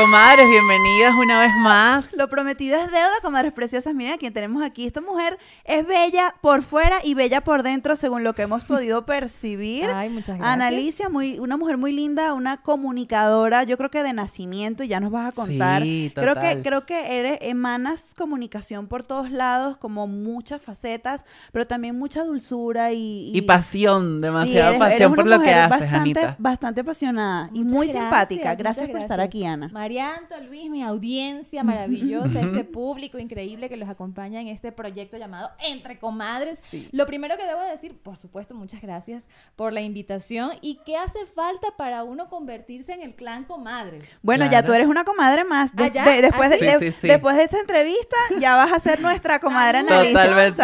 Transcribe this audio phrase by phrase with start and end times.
[0.00, 2.12] comadres bienvenidas una vez más.
[2.16, 3.94] Lo prometido es deuda, comadres preciosas.
[3.94, 4.86] Miren a quien tenemos aquí.
[4.86, 9.04] Esta mujer es bella por fuera y bella por dentro, según lo que hemos podido
[9.06, 9.86] percibir.
[9.90, 10.54] Ay, muchas gracias.
[10.54, 15.00] Analicia, muy, una mujer muy linda, una comunicadora, yo creo que de nacimiento, y ya
[15.00, 15.82] nos vas a contar.
[15.82, 16.56] Sí, creo total.
[16.56, 22.24] que, creo que eres, emanas comunicación por todos lados, como muchas facetas, pero también mucha
[22.24, 25.96] dulzura y, Y pasión, Sí, demasiada eres- eres pasión por una lo que haces, bastante,
[25.98, 26.36] Anita.
[26.38, 28.54] Bastante apasionada y Muchas muy gracias, simpática.
[28.54, 29.28] Gracias muchas por estar gracias.
[29.30, 29.68] aquí, Ana.
[29.94, 35.50] Marianto, Luis, mi audiencia maravillosa, este público increíble que los acompaña en este proyecto llamado
[35.58, 36.60] Entre Comadres.
[36.92, 39.26] Lo primero que debo decir, por supuesto, muchas gracias
[39.56, 44.04] por la invitación y qué hace falta para uno convertirse en el clan Comadres.
[44.22, 45.74] Bueno, ya tú eres una comadre más.
[45.74, 46.66] De- ¿Ah, de- después, ¿Ah, de, sí?
[46.78, 47.08] Sí, sí, sí.
[47.08, 49.90] después de esta entrevista, ya vas a ser nuestra comadre Salud.
[49.90, 50.22] Analicia.
[50.22, 50.62] Totalmente.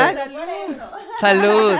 [1.20, 1.74] Salud.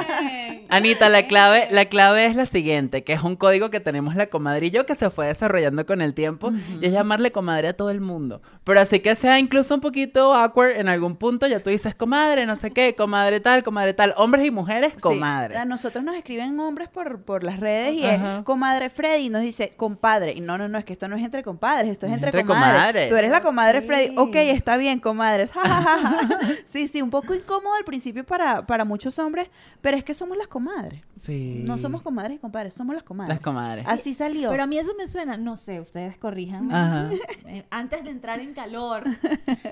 [0.69, 4.27] Anita, la clave, la clave es la siguiente, que es un código que tenemos la
[4.27, 6.51] comadre y yo que se fue desarrollando con el tiempo,
[6.81, 8.43] y es llamarle comadre a todo el mundo.
[8.65, 12.47] Pero así que sea incluso un poquito awkward en algún punto, ya tú dices comadre,
[12.47, 15.01] no sé qué, comadre tal, comadre tal, hombres y mujeres, Sí.
[15.01, 15.57] comadre.
[15.57, 18.39] A nosotros nos escriben hombres por, por las redes y Ajá.
[18.39, 20.33] es comadre Freddy y nos dice compadre.
[20.33, 22.45] Y no, no, no, es que esto no es entre compadres, esto es entre, entre
[22.45, 22.73] comadres.
[22.73, 23.09] comadres.
[23.11, 23.83] Tú eres la comadre.
[23.83, 24.15] Freddy.
[24.17, 25.53] Ok, está bien, comadres.
[25.53, 26.29] Ja, ja, ja, ja.
[26.65, 30.37] sí, sí, un poco incómodo al principio para, para muchos hombres, pero es que somos
[30.37, 31.03] las comadres.
[31.21, 31.63] Sí.
[31.65, 33.37] No somos comadres y compadres, somos las comadres.
[33.37, 33.85] las comadres.
[33.89, 34.51] Así salió.
[34.51, 36.73] Pero a mí eso me suena, no sé, ustedes corríjanme.
[37.47, 39.05] Eh, Antes de entrar en calor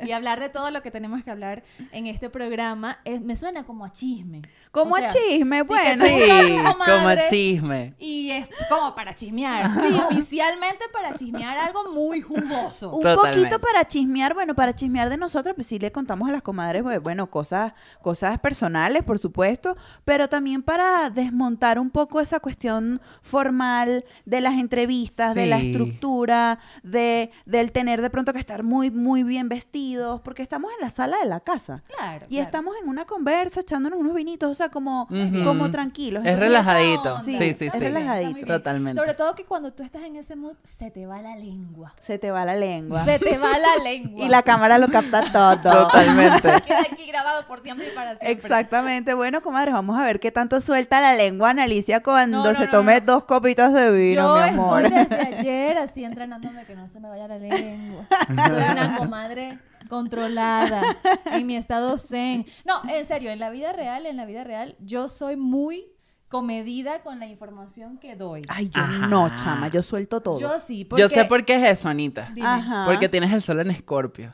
[0.06, 3.64] y hablar de todo lo que tenemos que hablar en este programa, eh, me suena
[3.64, 4.42] como a chisme.
[4.70, 6.05] Como O a chisme, bueno.
[6.05, 7.95] Sí, como comadre chisme.
[7.98, 9.70] Y es como para chismear.
[9.70, 12.92] Sí, oficialmente para chismear algo muy jugoso.
[12.92, 13.41] Un Totalmente.
[13.41, 16.83] poquito para chismear, bueno, para chismear de nosotros, pues sí le contamos a las comadres,
[16.83, 17.72] pues, bueno, cosas,
[18.03, 24.54] cosas personales, por supuesto, pero también para desmontar un poco esa cuestión formal de las
[24.54, 30.21] entrevistas, de la estructura, de, del tener de pronto que estar muy, muy bien vestidos,
[30.22, 31.83] porque estamos en la sala de la casa.
[31.97, 32.27] Claro.
[32.28, 32.45] Y claro.
[32.45, 35.09] estamos en una conversa, echándonos unos vinitos, o sea, como,
[35.45, 36.25] como tranquilos.
[36.25, 37.19] Es relajadito.
[37.25, 37.78] Sí, Sí, sí, es sí.
[37.78, 38.47] relajadito.
[38.47, 38.99] Totalmente.
[38.99, 41.93] Sobre todo que cuando tú estás en ese mood, se te va la lengua.
[42.00, 43.05] Se te va la lengua.
[43.05, 44.25] Se te va la lengua.
[44.25, 45.84] Y la cámara lo capta todo.
[45.84, 46.41] Totalmente.
[46.66, 48.31] Queda aquí grabado por siempre y para siempre.
[48.31, 49.15] Exactamente.
[49.15, 52.66] Bueno, comadres, vamos a ver qué tanto suelta la lengua Analicia cuando No, no, se
[52.66, 53.06] no, tome no.
[53.06, 54.83] dos copitas de vino, Yo mi amor.
[54.83, 58.06] estoy desde ayer así entrenándome que no se me vaya la lengua.
[58.28, 59.58] Soy una comadre
[59.88, 60.82] controlada
[61.26, 62.46] en mi estado zen.
[62.64, 65.86] No, en serio, en la vida real, en la vida real, yo soy muy
[66.28, 68.42] comedida con la información que doy.
[68.48, 69.06] Ay, yo Ajá.
[69.06, 70.40] no, chama, yo suelto todo.
[70.40, 71.02] Yo sí, porque...
[71.02, 72.30] Yo sé por qué es eso, Anita.
[72.34, 72.46] Dime.
[72.46, 72.84] Ajá.
[72.86, 74.32] Porque tienes el sol en Escorpio.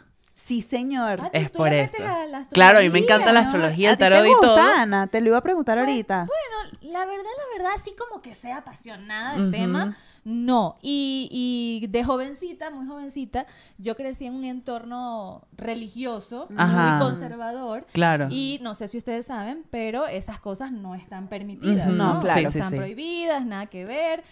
[0.50, 1.20] Sí, señor.
[1.22, 2.04] Ah, Es ¿tú por eso.
[2.04, 4.56] a la Claro, a mí me encanta la astrología, ¿A el tarot te y todo.
[4.56, 5.06] gusta, Ana?
[5.06, 6.26] Te lo iba a preguntar ahorita.
[6.26, 10.74] Bueno, la verdad, la verdad, así como que sea apasionada del tema, no.
[10.82, 13.46] Y, y de jovencita, muy jovencita,
[13.78, 16.96] yo crecí en un entorno religioso, Ajá.
[16.96, 17.86] muy conservador.
[17.92, 18.26] Claro.
[18.28, 21.86] Y no sé si ustedes saben, pero esas cosas no están permitidas.
[21.90, 22.14] ¿no?
[22.14, 22.40] No, claro.
[22.40, 22.76] Sí, sí, están sí.
[22.76, 24.24] prohibidas, nada que ver.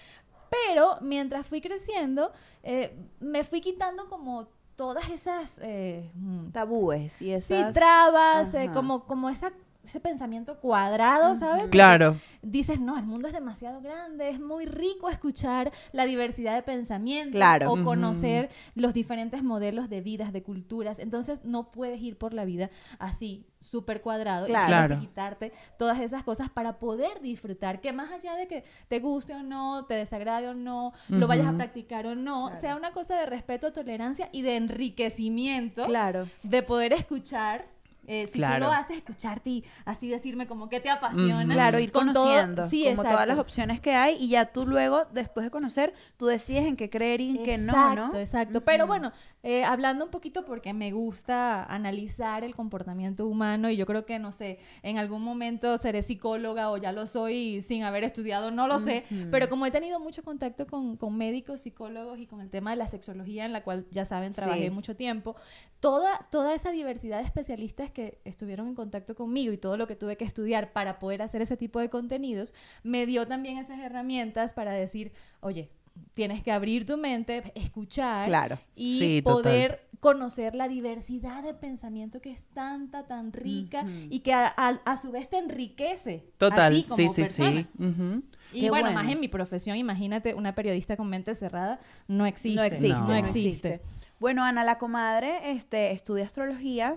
[0.51, 2.33] Pero mientras fui creciendo,
[2.65, 5.59] eh, me fui quitando como todas esas...
[5.61, 7.75] eh, mm, Tabúes y Sí, esas...
[7.75, 9.51] trabas, eh, como, como esa,
[9.89, 11.63] ese pensamiento cuadrado, ¿sabes?
[11.63, 12.17] Porque Claro.
[12.43, 17.35] Dices, no, el mundo es demasiado grande, es muy rico escuchar la diversidad de pensamientos
[17.35, 17.73] Claro.
[17.73, 20.99] o conocer los diferentes modelos de vidas, de culturas.
[20.99, 24.47] Entonces, no puedes ir por la vida así, súper cuadrado.
[24.47, 24.67] y Claro.
[24.67, 25.01] tienes que Claro.
[25.01, 29.43] quitarte todas esas cosas para poder disfrutar, que más allá de que te guste o
[29.43, 33.27] no, te desagrade o no, lo vayas a practicar o no, sea una cosa de
[33.27, 36.29] respeto, tolerancia y de enriquecimiento Claro.
[36.43, 37.67] de poder escuchar.
[38.09, 38.65] Eh, si Claro.
[38.67, 41.45] tú lo haces, escucharte y así decirme como que te apasiona.
[41.45, 41.53] Ujú.
[41.53, 43.27] Claro, ir con todo- conociendo sí, como todas exacto.
[43.29, 46.91] las opciones que hay y ya tú luego, después de conocer, tú decides en qué
[46.91, 48.19] creer y en qué no, Exacto, ¿no?
[48.19, 48.65] exacto.
[48.65, 49.13] Pero bueno,
[49.43, 54.19] eh, hablando un poquito porque me gusta analizar el comportamiento humano y yo creo que,
[54.19, 58.67] no sé, en algún momento seré psicóloga o ya lo soy sin haber estudiado, no
[58.67, 62.49] lo sé, pero como he tenido mucho contacto con, con médicos, psicólogos y con el
[62.51, 64.71] tema de la sexología, en la cual ya saben, trabajé Sí.
[64.71, 65.37] mucho tiempo,
[65.81, 69.97] toda, toda esa diversidad de especialistas que estuvieron en contacto conmigo y todo lo que
[69.97, 74.53] tuve que estudiar para poder hacer ese tipo de contenidos, me dio también esas herramientas
[74.53, 75.69] para decir, oye,
[76.15, 78.59] tienes que abrir tu mente, escuchar Claro.
[78.77, 79.43] y Sí, total.
[79.43, 84.81] poder conocer la diversidad de pensamiento que es tanta, tan rica y que a, a-
[84.85, 86.25] a su vez te enriquece.
[86.35, 86.73] a Total.
[86.73, 87.63] ti como Sí, sí, persona.
[87.77, 87.85] sí.
[87.85, 88.23] Ujú.
[88.53, 89.03] Y Qué bueno, bueno.
[89.03, 92.57] más en mi profesión, imagínate una periodista con mente cerrada, no existe.
[92.61, 93.07] No existe, No.
[93.09, 93.81] no existe.
[94.21, 96.97] Bueno, Ana, la comadre, este, estudia astrología.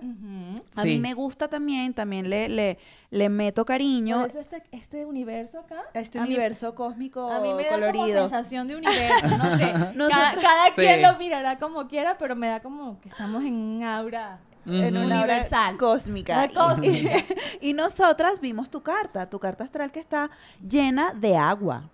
[0.74, 2.78] A mí me gusta también, también le, le,
[3.10, 5.82] le meto cariño eso este, este universo acá.
[5.94, 9.72] este a mí- universo cósmico A mí me da como sensación de universo, no sé.
[10.42, 14.40] Cada, quien lo mirará como quiera, pero me da como que estamos en un aura.
[14.66, 15.76] en una Universal.
[15.78, 16.48] cósmica.
[16.52, 17.18] Cósmica.
[17.60, 20.28] Y, y nosotras vimos tu carta, tu carta astral que está
[20.68, 21.88] llena de agua.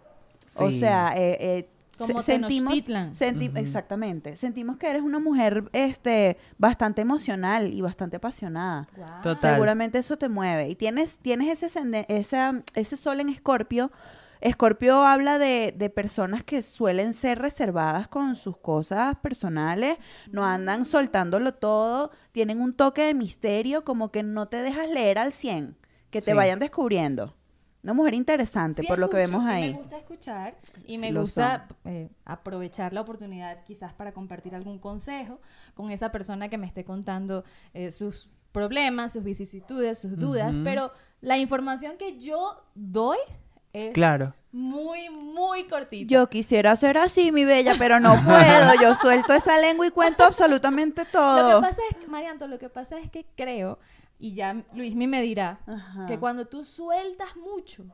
[0.55, 0.81] O Sí.
[0.81, 2.33] sea, eh, eh, Como se-
[3.15, 8.87] sentimos, exactamente, sentimos que eres una mujer, este, bastante emocional y bastante apasionada.
[9.23, 9.37] Total.
[9.55, 10.69] Seguramente eso te mueve.
[10.69, 13.91] Y tienes, tienes ese, esa- ese sol en Escorpio.
[14.41, 19.99] Escorpio habla de, de personas que suelen ser reservadas con sus cosas personales,
[20.31, 25.19] no andan soltándolo todo, tienen un toque de misterio, como que no te dejas leer
[25.19, 25.77] al 100,
[26.11, 27.35] que te vayan descubriendo.
[27.89, 29.73] Una mujer interesante, Sí por lo que vemos sí ahí.
[29.73, 30.55] me gusta escuchar
[30.87, 35.41] y me lo gusta eh, aprovechar la oportunidad quizás para compartir algún consejo
[35.73, 40.93] con esa persona que me esté contando eh, sus problemas, sus vicisitudes, sus dudas, pero
[41.23, 43.17] la información que yo doy
[43.73, 44.35] es Claro.
[44.53, 46.11] muy, muy cortita.
[46.13, 48.83] Yo quisiera ser así, mi bella, pero no puedo.
[48.83, 51.61] Yo suelto esa lengua y cuento absolutamente Lo todo.
[51.63, 53.79] que pasa es, que, Marianto, lo que pasa es que creo,
[54.19, 56.07] y ya Luismi me dirá, Ajá.
[56.07, 57.85] que cuando tú sueltas mucho,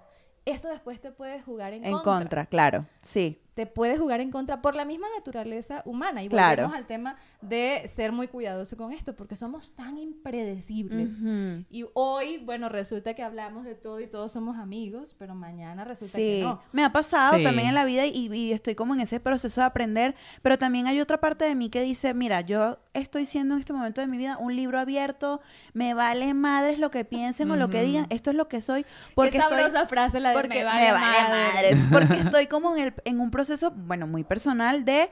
[0.45, 2.13] esto después te puede jugar en, En contra.
[2.19, 3.41] contra, claro, sí.
[3.55, 6.23] Te puede jugar en contra por la misma naturaleza humana.
[6.23, 6.63] Y Claro.
[6.65, 11.21] volvemos al tema de ser muy cuidadoso con esto, porque somos tan impredecibles.
[11.21, 11.65] Ujú.
[11.71, 16.17] Y hoy, bueno, resulta que hablamos de todo y todos somos amigos, pero mañana resulta
[16.17, 16.61] Sí, que no.
[16.73, 17.43] me ha pasado Sí.
[17.45, 20.87] también en la vida y, y estoy como en ese proceso de aprender, pero también
[20.87, 24.07] hay otra parte de mí que dice, mira, yo estoy siendo en este momento de
[24.07, 25.41] mi vida un libro abierto,
[25.73, 28.85] me vale madres lo que piensen o lo que digan, esto es lo que soy,
[29.15, 29.59] porque Qué estoy...
[29.59, 31.75] sabrosa frase la de Porque me vale, madre".
[31.75, 33.44] madres, porque estoy como en, el, en un proceso,
[33.75, 35.11] bueno, muy personal de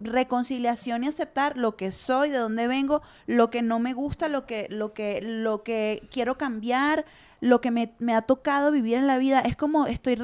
[0.00, 4.46] reconciliación y aceptar lo que soy, de dónde vengo, lo que no me gusta, lo
[4.46, 7.06] que, lo que, lo que quiero cambiar,
[7.40, 9.40] lo que me, me ha tocado vivir en la vida.
[9.40, 10.18] Es como estoy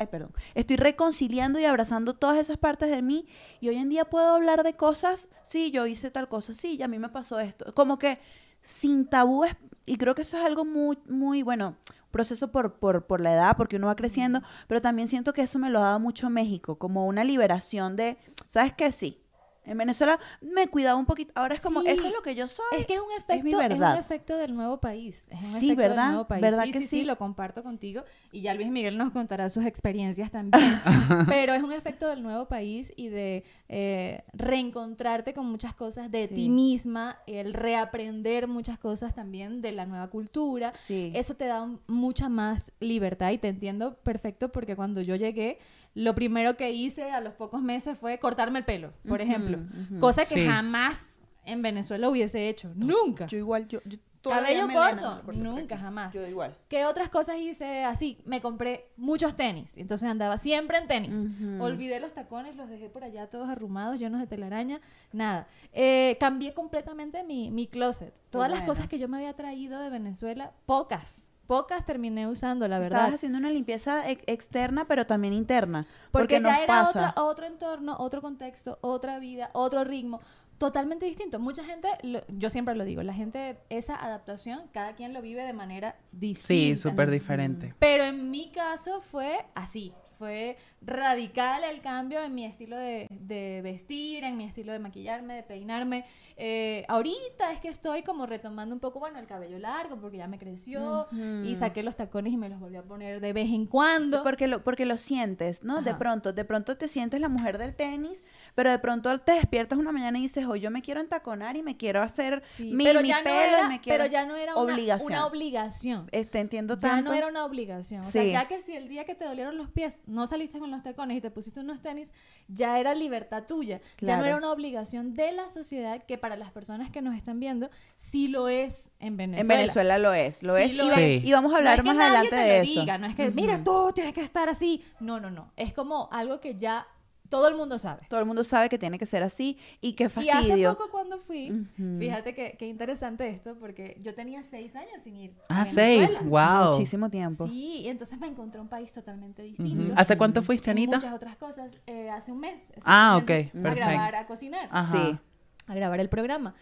[0.00, 3.26] ay, perdón, estoy reconciliando y abrazando todas esas partes de mí.
[3.60, 6.88] Y hoy en día puedo hablar de cosas, sí, yo hice tal cosa, sí, a
[6.88, 7.74] mí me pasó esto.
[7.74, 8.18] Como que
[8.62, 9.56] sin tabúes,
[9.86, 11.76] y creo que eso es algo muy, muy, bueno,
[12.10, 15.58] proceso por, por, por la edad, porque uno va creciendo, pero también siento que eso
[15.58, 18.92] me lo ha dado mucho México, como una liberación de, ¿sabes qué?
[18.92, 19.22] Sí.
[19.68, 21.88] En Venezuela me cuidaba un poquito, ahora es como, Sí.
[21.88, 22.64] esto es lo que yo soy.
[22.78, 23.92] Es que es un efecto, es, verdad.
[23.94, 25.26] un efecto del nuevo país.
[25.30, 26.02] Es un Sí, efecto ¿verdad?
[26.04, 26.42] del nuevo país.
[26.42, 28.02] ¿Verdad sí, que sí, lo comparto contigo.
[28.32, 30.62] Y ya Luis Miguel nos contará sus experiencias también.
[31.28, 36.28] Pero es un efecto del nuevo país y de eh, reencontrarte con muchas cosas de
[36.28, 40.72] ti misma, el reaprender muchas cosas también de la nueva cultura.
[40.72, 41.12] Sí.
[41.14, 45.58] Eso te da mucha más libertad y te entiendo perfecto porque cuando yo llegué,
[46.04, 49.58] lo primero que hice a los pocos meses fue cortarme el pelo, por ejemplo.
[49.58, 49.98] ujú.
[50.00, 50.46] Cosa que Sí.
[50.46, 51.04] jamás
[51.44, 52.70] en Venezuela hubiese hecho.
[52.74, 53.26] Nunca.
[53.26, 56.12] Yo igual, yo, yo Cabello corto, nunca, jamás.
[56.12, 56.54] Yo igual.
[56.68, 58.18] ¿Qué otras cosas hice así?
[58.26, 59.78] Me compré muchos tenis.
[59.78, 61.24] Entonces andaba siempre en tenis.
[61.60, 64.80] Olvidé los tacones, los dejé por allá todos arrumados, llenos de telaraña.
[65.12, 65.46] Nada.
[65.72, 68.12] Eh, cambié completamente mi, mi closet.
[68.28, 71.27] Todas las cosas que yo me había traído de Venezuela, pocas.
[71.48, 72.98] Pocas terminé usando, la verdad.
[73.00, 75.86] Estabas haciendo una limpieza ex- externa, pero también interna.
[76.12, 77.08] Porque, Porque, ya era pasa.
[77.08, 80.20] otra- otro entorno, otro contexto, otra vida, otro ritmo,
[80.58, 81.40] totalmente distinto.
[81.40, 85.42] Mucha gente, lo- yo siempre lo digo, la gente, esa adaptación, cada quien lo vive
[85.44, 86.46] de manera distinta.
[86.48, 87.74] Sí, súper diferente.
[87.78, 93.60] Pero en mi caso fue así, fue radical el cambio en mi estilo de, de
[93.62, 96.04] vestir, en mi estilo de maquillarme, de peinarme.
[96.36, 100.26] Eh, ahorita es que estoy como retomando un poco, bueno, el cabello largo porque ya
[100.26, 101.06] me creció
[101.44, 104.22] y saqué los tacones y me los volví a poner de vez en cuando.
[104.22, 105.82] Porque lo, porque lo sientes, ¿no?
[105.82, 108.22] De pronto, de pronto te sientes la mujer del tenis,
[108.58, 111.62] pero de pronto te despiertas una mañana y dices, hoy yo me quiero entaconar y
[111.62, 113.98] me quiero hacer Sí, mi, pero, mi ya no pelo era, y me quiero...
[114.02, 115.12] pero ya no era una obligación.
[115.12, 116.08] una obligación.
[116.10, 117.10] Este, entiendo Ya tanto.
[117.12, 118.00] no era una obligación.
[118.00, 118.10] O Sí.
[118.10, 120.82] sea, ya que si el día que te dolieron los pies no saliste con los
[120.82, 122.12] tacones y te pusiste unos tenis,
[122.48, 123.80] ya era libertad tuya.
[124.00, 127.38] Ya no era una obligación de la sociedad que para las personas que nos están
[127.38, 129.40] viendo sí lo es en Venezuela.
[129.54, 130.76] En Venezuela lo es, lo Sí es.
[130.78, 131.24] lo y, es.
[131.24, 132.80] y vamos a No hablar es que más nadie adelante te de lo eso.
[132.80, 134.82] diga, no es que, mira, tú tienes que estar así.
[134.98, 135.52] No, no, no.
[135.54, 136.88] Es como algo que ya
[137.28, 138.06] todo el mundo sabe.
[138.08, 140.76] Todo el mundo sabe que tiene que ser así y qué Y hace fastidio.
[140.76, 141.98] poco cuando fui, Ujú.
[141.98, 145.34] fíjate que, qué interesante esto, porque yo tenía seis años sin ir.
[145.48, 146.00] a Ah, seis.
[146.18, 146.62] Venezuela.
[146.64, 146.72] Wow.
[146.72, 147.46] Muchísimo tiempo.
[147.46, 149.92] Sí, y entonces me encontré un país totalmente distinto.
[149.96, 150.96] ¿Hace cuánto fuiste, Anita?
[150.96, 151.76] Muchas otras cosas.
[151.86, 152.72] eh, hace un mes.
[152.84, 153.88] Ah, ok, exactamente, A perfecto.
[153.90, 154.68] grabar, a cocinar.
[154.70, 154.96] Ajá.
[154.96, 155.18] Sí.
[155.66, 156.54] A grabar el programa.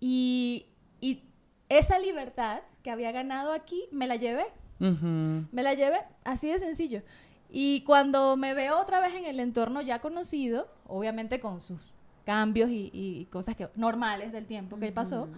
[0.00, 0.66] Y,
[1.00, 1.22] y
[1.68, 4.44] esa libertad que había ganado aquí, me la llevé.
[4.80, 5.46] Ujú.
[5.52, 7.02] Me la llevé así de sencillo.
[7.52, 11.80] Y cuando me veo otra vez en el entorno ya conocido, obviamente con sus
[12.24, 15.28] cambios y, y cosas que normales del tiempo que pasó,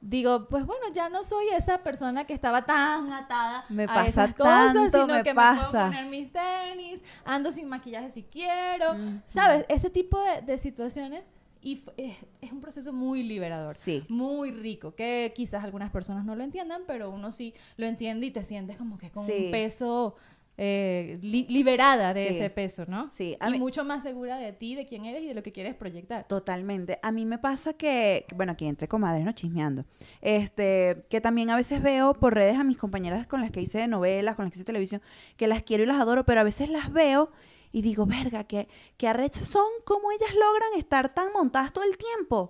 [0.00, 4.06] digo, pues bueno, ya no soy esa persona que estaba tan atada Me a pasa
[4.06, 5.70] esas cosas, tanto, sino me que me pasa.
[5.70, 9.64] puedo poner mis tenis, ando sin maquillaje si quiero, ¿sabes?
[9.68, 14.04] Ese tipo de, de situaciones y es, es un proceso muy liberador, Sí.
[14.08, 18.32] muy rico, que quizás algunas personas no lo entiendan, pero uno sí lo entiende y
[18.32, 19.44] te sientes como que con Sí.
[19.44, 20.16] un peso
[20.58, 22.34] eh, li- liberada de Sí.
[22.36, 23.10] ese peso, ¿no?
[23.10, 25.42] Sí, a y mí- mucho más segura de ti, de quién eres y de lo
[25.42, 26.26] que quieres proyectar.
[26.28, 26.98] Totalmente.
[27.02, 29.32] A mí me pasa que, bueno, aquí entre comadres, ¿no?
[29.32, 29.84] Chismeando.
[30.20, 33.86] Este, que también a veces veo por redes a mis compañeras con las que hice
[33.88, 35.02] novelas, con las que hice televisión,
[35.36, 37.30] que las quiero y las adoro, pero a veces las veo
[37.74, 38.68] y digo, verga, que,
[38.98, 42.48] que arrechas son, cómo ellas logran estar tan montadas todo el tiempo.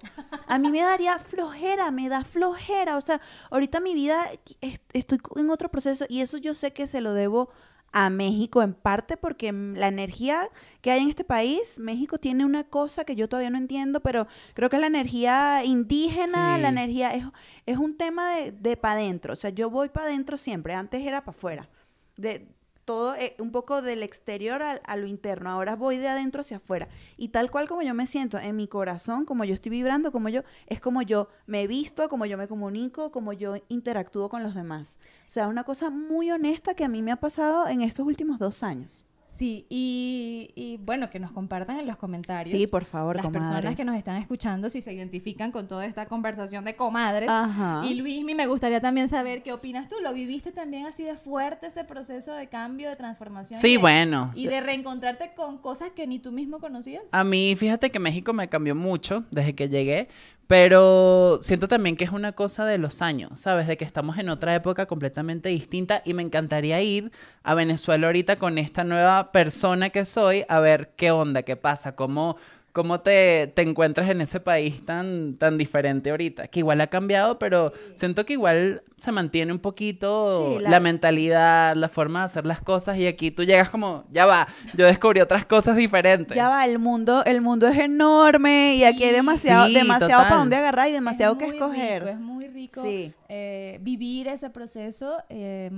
[0.49, 2.97] A mí me daría flojera, me da flojera.
[2.97, 4.21] O sea, ahorita mi vida
[4.61, 7.51] est- estoy en otro proceso y eso yo sé que se lo debo
[7.93, 10.49] a México en parte porque mm, la energía
[10.81, 14.27] que hay en este país, México tiene una cosa que yo todavía no entiendo, pero
[14.55, 16.63] creo que es la energía indígena, Sí.
[16.63, 17.25] la energía es,
[17.67, 21.03] es un tema de, de para adentro, o sea, yo voy para adentro siempre, antes
[21.03, 21.69] era para afuera,
[22.17, 22.49] de
[22.85, 26.57] todo eh, un poco del exterior al- a, lo interno, ahora voy de adentro hacia
[26.59, 30.13] afuera y tal cual como yo me siento en mi corazón, como yo estoy vibrando,
[30.13, 34.43] como yo, es como yo me visto, como yo me comunico, como yo interactúo con
[34.43, 34.99] los demás.
[35.29, 38.39] O sea, una cosa muy honesta que a mí me ha pasado en estos últimos
[38.39, 39.07] dos años.
[39.35, 42.51] Sí, y, y bueno, que nos compartan en los comentarios.
[42.51, 43.77] Sí, por favor, Las personas comadres.
[43.77, 47.31] que nos están escuchando, si se identifican con toda esta conversación de comadres.
[47.31, 47.81] Ajá.
[47.83, 49.97] Y Luismi, me gustaría también saber qué opinas tú.
[50.03, 53.59] ¿Lo viviste también así de fuerte este proceso de cambio, de transformación?
[53.59, 54.31] Sí, y de- bueno.
[54.35, 57.03] Y de reencontrarte con cosas que ni tú mismo conocías.
[57.11, 60.09] A mí, fíjate que México me cambió mucho desde que llegué,
[60.53, 63.67] pero siento también que es una cosa de los años, ¿sabes?
[63.67, 67.11] De que estamos en otra época completamente distinta y me encantaría ir
[67.43, 71.97] a Venezuela ahorita con esta nueva persona que soy a ver qué onda, qué pasa,
[71.97, 72.37] cómo,
[72.73, 77.39] cómo te, te encuentras en ese país tan, tan diferente ahorita, que igual ha cambiado,
[77.39, 80.71] pero siento que igual se mantiene un poquito Sí, la...
[80.71, 84.49] la- mentalidad, la forma de hacer las cosas y aquí tú llegas como, ya va,
[84.75, 86.35] yo descubrí otras cosas diferentes.
[86.35, 90.29] Ya va, el mundo, el mundo es enorme y aquí hay demasiado, Sí, demasiado total.
[90.29, 92.03] para dónde agarrar y demasiado Es que escoger.
[92.05, 93.13] rico, es muy rico Sí.
[93.29, 95.71] eh, vivir ese proceso eh,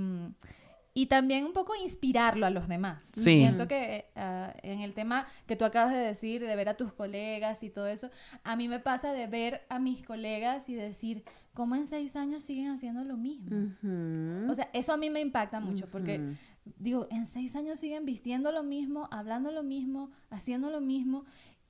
[0.97, 3.11] y también un poco inspirarlo a los demás.
[3.13, 3.35] Sí.
[3.35, 6.93] Siento que ah, en el tema que tú acabas de decir, de ver a tus
[6.93, 8.09] colegas y todo eso,
[8.45, 11.23] a mí me pasa de ver a mis colegas y decir,
[11.53, 13.73] ¿cómo en seis años siguen haciendo lo mismo?
[14.49, 16.21] O sea, eso a mí me impacta mucho porque
[16.79, 21.25] digo, en seis años siguen vistiendo lo mismo, hablando lo mismo, haciendo lo mismo.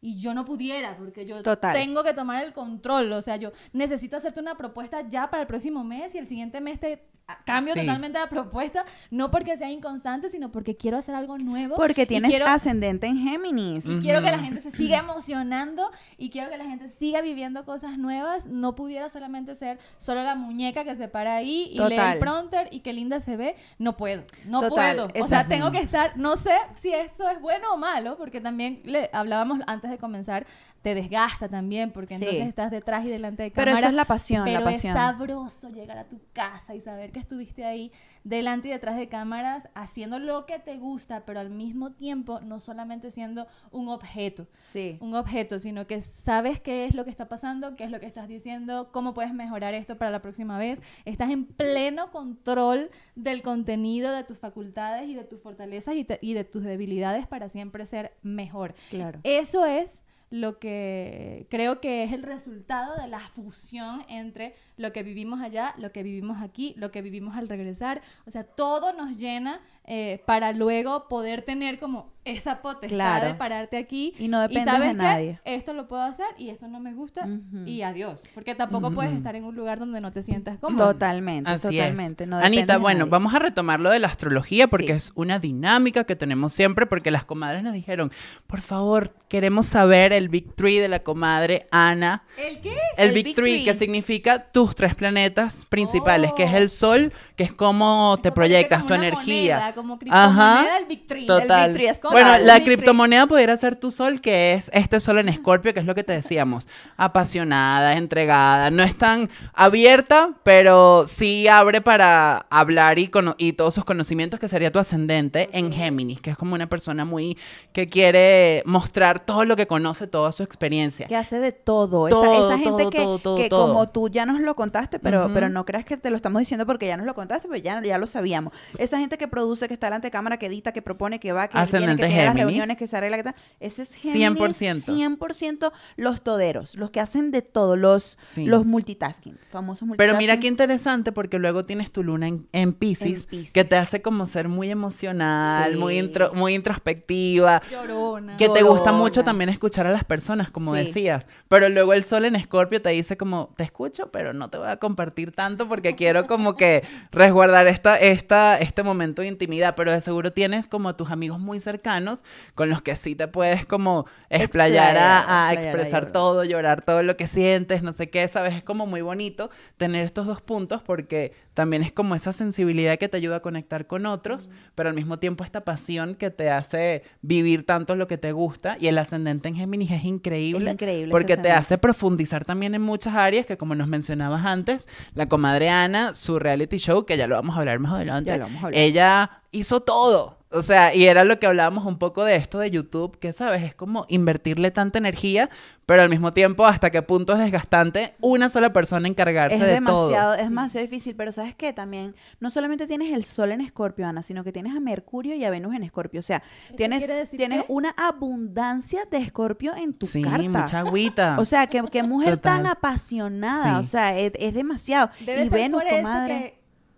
[0.06, 1.74] Y yo no pudiera, porque yo Total.
[1.74, 3.12] tengo que tomar el control.
[3.14, 6.62] O sea, yo necesito hacerte una propuesta ya para el próximo mes y el siguiente
[6.62, 7.02] mes te
[7.44, 7.80] cambio Sí.
[7.80, 8.86] totalmente la propuesta.
[9.10, 11.76] No porque sea inconstante, sino porque quiero hacer algo nuevo.
[11.76, 13.84] Porque y tienes quiero, ascendente en Géminis.
[13.88, 17.66] y quiero que la gente se siga emocionando y quiero que la gente siga viviendo
[17.66, 18.46] cosas nuevas.
[18.46, 22.68] No pudiera solamente ser solo la muñeca que se para ahí y lee el prompter
[22.72, 23.56] y qué linda se ve.
[23.80, 25.24] No puedo, no Total, puedo.
[25.24, 28.82] O sea, tengo que estar, no sé si eso es bueno o malo, porque también
[28.84, 30.46] le hablábamos antes de comenzar,
[30.86, 32.24] te desgasta también, porque Sí.
[32.24, 33.80] entonces estás detrás y delante de Pero cámara.
[33.80, 34.94] eso es la pasión, la Pero es pasión.
[34.94, 37.92] sabroso llegar a tu casa y saber que estuviste ahí
[38.24, 42.60] delante y detrás de cámaras haciendo lo que te gusta, pero al mismo tiempo no
[42.60, 45.00] solamente siendo un objeto, Sí.
[45.02, 48.06] un objeto, sino que sabes qué es lo que está pasando, qué es lo que
[48.06, 50.84] estás diciendo, cómo puedes mejorar esto para la próxima vez.
[51.06, 56.20] Estás en pleno control del contenido, de tus facultades y de tus fortalezas y, te-
[56.22, 58.76] y de tus debilidades para siempre ser mejor.
[58.92, 59.20] Claro.
[59.24, 65.04] Eso es lo que creo que es el resultado de la fusión entre lo que
[65.04, 68.02] vivimos allá, lo que vivimos aquí, lo que vivimos al regresar.
[68.26, 73.28] O sea, todo nos llena eh, para luego poder tener como esa potestad Claro.
[73.28, 74.12] de pararte aquí.
[74.18, 75.02] Y no dependes ¿sabes de qué?
[75.04, 75.40] nadie.
[75.46, 77.28] Esto lo puedo hacer y esto no me gusta
[77.68, 78.24] y adiós.
[78.34, 80.94] Porque tampoco puedes estar en un lugar donde no te sientas cómodo.
[80.94, 82.24] Totalmente, Así totalmente.
[82.24, 82.30] es.
[82.32, 83.12] No dependes Anita, bueno, nadie.
[83.12, 84.92] vamos a retomar lo de la astrología porque Sí.
[84.94, 88.12] es una dinámica que tenemos siempre porque las comadres nos dijeron,
[88.48, 92.24] por favor, queremos saber el Big Three de la comadre Ana.
[92.40, 92.76] ¿El qué?
[92.98, 93.66] El, El Big, Big Three, Three.
[93.66, 96.58] que significa tus tres planetas principales, que es Oh.
[96.58, 99.56] el Sol, que es como te Como proyectas como tu energía.
[99.58, 101.28] moneda, como criptomoneda, el Big Three.
[101.28, 101.78] Total.
[102.12, 105.86] Bueno, la criptomoneda pudiera ser tu sol, que es este sol en Escorpio, que es
[105.86, 106.68] lo que te decíamos.
[106.98, 108.72] Apasionada, entregada.
[108.72, 114.40] No es tan abierta, pero sí abre para hablar y, cono- y todos sus conocimientos,
[114.40, 117.38] que sería tu ascendente en Géminis, que es como una persona muy
[117.74, 121.08] que quiere mostrar todo lo que conoce toda su experiencia.
[121.08, 122.08] Que hace de todo.
[122.08, 123.68] esa, Todo, esa gente todo, que, todo, todo, que todo.
[123.68, 126.66] como tú ya nos lo contaste, pero, pero no creas que te lo estamos diciendo
[126.66, 128.54] porque ya nos lo contaste, pero ya, ya lo sabíamos.
[128.78, 131.48] Esa gente que produce, que está delante de cámara, que edita, que propone, que va,
[131.48, 133.36] que viene, que tiene las reuniones, que se arregla, que tal.
[133.60, 135.18] Ese es Géminis, 100%.
[135.18, 138.46] 100% los toderos, los que hacen de todo, los, Sí.
[138.46, 139.98] los multitasking, famosos multitasking.
[139.98, 144.02] Pero mira qué interesante porque luego tienes tu luna en, en Pisces, que te hace
[144.02, 145.78] como ser muy emocional, Sí.
[145.80, 147.62] muy, intro- muy introspectiva.
[147.72, 148.38] Llorona.
[148.38, 150.80] Que te gusta mucho también escuchar a las personas, como Sí.
[150.86, 151.26] decías.
[151.48, 154.68] Pero luego el sol en Escorpio te dice como, te escucho, pero no te voy
[154.68, 159.55] a compartir tanto porque quiero como que resguardar esta, esta, este momento de intimidad.
[159.76, 162.24] Pero de seguro tienes como a tus amigos muy cercanos
[162.56, 166.12] con los que sí te puedes como explayar a, expresar llorar.
[166.12, 168.54] todo, llorar todo lo que sientes, no sé qué, ¿sabes?
[168.56, 173.10] Es como muy bonito tener estos dos puntos porque también es como esa sensibilidad que
[173.10, 177.02] te ayuda a conectar con otros, pero al mismo tiempo esta pasión que te hace
[177.22, 180.66] vivir tanto lo que te gusta y el ascendente en Géminis es increíble.
[180.66, 184.88] Es increíble Porque te hace profundizar también en muchas áreas que como nos mencionabas antes,
[185.14, 188.38] la comadre Ana, su reality show, que ya lo vamos a hablar más adelante, Ya
[188.38, 188.80] lo vamos a hablar.
[188.82, 190.38] ella hizo todo.
[190.56, 193.62] O sea, y era lo que hablábamos un poco de esto de YouTube, que sabes,
[193.64, 195.50] es como invertirle tanta energía,
[195.86, 199.68] pero al mismo tiempo hasta qué punto es desgastante una sola persona encargarse es de
[199.68, 200.34] demasiado, todo.
[200.42, 201.74] es demasiado difícil, pero ¿sabes qué?
[201.74, 205.44] También no solamente tienes el sol en Escorpio, Ana, sino que tienes a Mercurio y
[205.44, 206.22] a Venus en Escorpio.
[206.22, 207.66] O sea, ¿Eso tienes, tienes qué?
[207.72, 210.42] una abundancia de Escorpio en tu Sí, carta.
[210.42, 211.36] mucha agüita.
[211.40, 215.10] O sea, que, que mujer tan apasionada, o sea, es, es demasiado.
[215.20, 216.34] Debe y ser Venus, por eso comadre,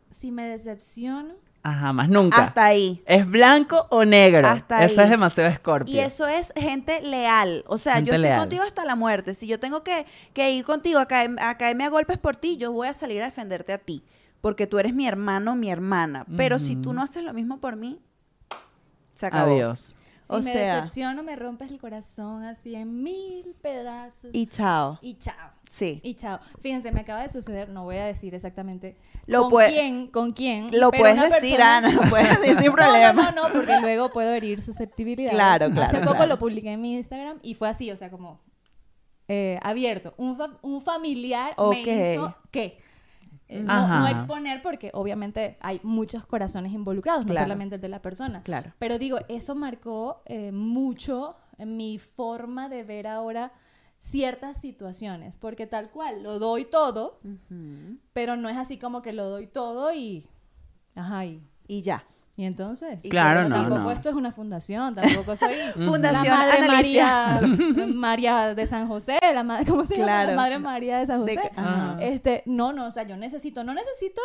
[0.10, 1.34] que si me decepciono,
[1.70, 2.46] Ajá, más nunca.
[2.46, 3.02] hasta ahí.
[3.06, 4.48] ¿Es blanco o negro?
[4.48, 5.06] Hasta Eso ahí.
[5.06, 5.94] es demasiado escorpio.
[5.94, 7.64] Y eso es gente leal.
[7.68, 8.40] O sea, Gente yo estoy leal.
[8.40, 9.34] contigo hasta la muerte.
[9.34, 12.56] Si yo tengo que, que ir contigo a, caer- a caerme a golpes por ti,
[12.58, 14.04] yo voy a salir a defenderte a ti.
[14.40, 16.26] Porque tú eres mi hermano, mi hermana.
[16.38, 18.00] Pero si tú no haces lo mismo por mí,
[19.16, 19.52] se acabó.
[19.54, 19.96] Adiós.
[20.22, 24.30] si O me sea- decepciono, me rompes el corazón así en mil pedazos.
[24.34, 25.00] Y chao.
[25.02, 25.52] y chao.
[25.70, 26.00] Sí.
[26.04, 26.40] Y chao.
[26.62, 30.32] Fíjense, me acaba de suceder, no voy a decir exactamente Lo con puede- quién, con
[30.32, 30.70] quién.
[30.78, 31.92] Lo pero puedes decir, Ana.
[31.92, 33.14] Lo puedes decir sin No, problema.
[33.14, 35.36] No, no, no, porque luego puedo herir susceptibilidades.
[35.36, 36.28] Claro, claro, Hace poco claro.
[36.30, 38.40] lo publiqué en mi Instagram y fue así, o sea, como
[39.28, 40.14] eh, abierto.
[40.18, 41.74] Un, fa- un familiar Ok.
[41.86, 42.80] me hizo qué.
[43.50, 47.46] Eh, no, no exponer porque obviamente hay muchos corazones involucrados, no Claro.
[47.46, 48.42] solamente el de la persona.
[48.44, 48.74] Claro.
[48.80, 53.52] Pero digo, eso marcó eh, mucho mi forma de ver ahora
[54.00, 57.20] ciertas situaciones, porque tal cual, lo doy todo,
[58.14, 60.28] pero no es así como que lo doy todo y...
[60.96, 62.04] Ajá, y, Y ya.
[62.36, 63.00] y entonces...
[63.10, 63.92] Claro, no, tampoco no.
[63.92, 67.40] esto es una fundación, tampoco soy Fundación la madre Analicia.
[67.42, 70.06] María, María de San José, la madre, ¿cómo se llama?
[70.06, 70.30] Claro.
[70.32, 71.52] La madre María de San De José.
[72.00, 74.22] Este, no, no, o sea, yo necesito, no necesito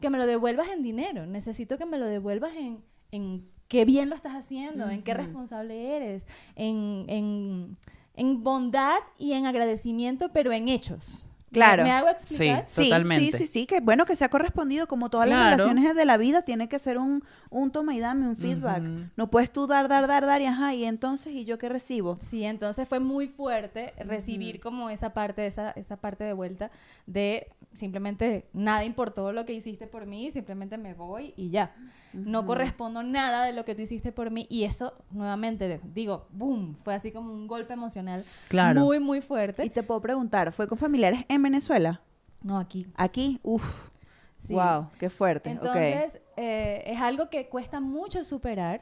[0.00, 4.10] que me lo devuelvas en dinero, necesito que me lo devuelvas en, en qué bien
[4.10, 7.78] lo estás haciendo, en qué responsable eres, en, en,
[8.20, 11.26] en bondad y en agradecimiento, pero en hechos.
[11.26, 11.82] ¿Me- Claro.
[11.82, 12.62] ¿Me, hago explicar?
[12.68, 13.32] Sí, Totalmente.
[13.32, 15.40] sí, sí, sí, que bueno que sea correspondido, como todas Claro.
[15.40, 18.82] las relaciones de la vida, tiene que ser un, un toma y dame, un feedback.
[19.16, 22.18] No puedes tú dar, dar, dar, dar y ajá, y entonces, ¿y yo qué recibo?
[22.20, 26.70] Sí, entonces fue muy fuerte recibir como esa parte, esa, esa parte de vuelta
[27.06, 31.74] de simplemente nada importó lo que hiciste por mí, simplemente me voy y ya.
[32.12, 36.76] No correspondo nada de lo que tú hiciste por mí y eso nuevamente digo, boom,
[36.76, 38.80] fue así como un golpe emocional Claro.
[38.80, 39.64] muy muy fuerte.
[39.64, 42.00] Y te puedo preguntar, ¿fue con familiares en Venezuela?
[42.42, 42.86] No aquí.
[42.96, 43.88] Aquí, uff,
[44.36, 44.54] Sí.
[44.54, 45.50] wow, qué fuerte.
[45.50, 45.56] ok.
[45.58, 48.80] Entonces, eh, es algo que cuesta mucho superar,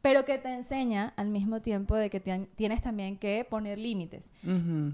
[0.00, 4.30] pero que te enseña al mismo tiempo de que tien- tienes también que poner límites.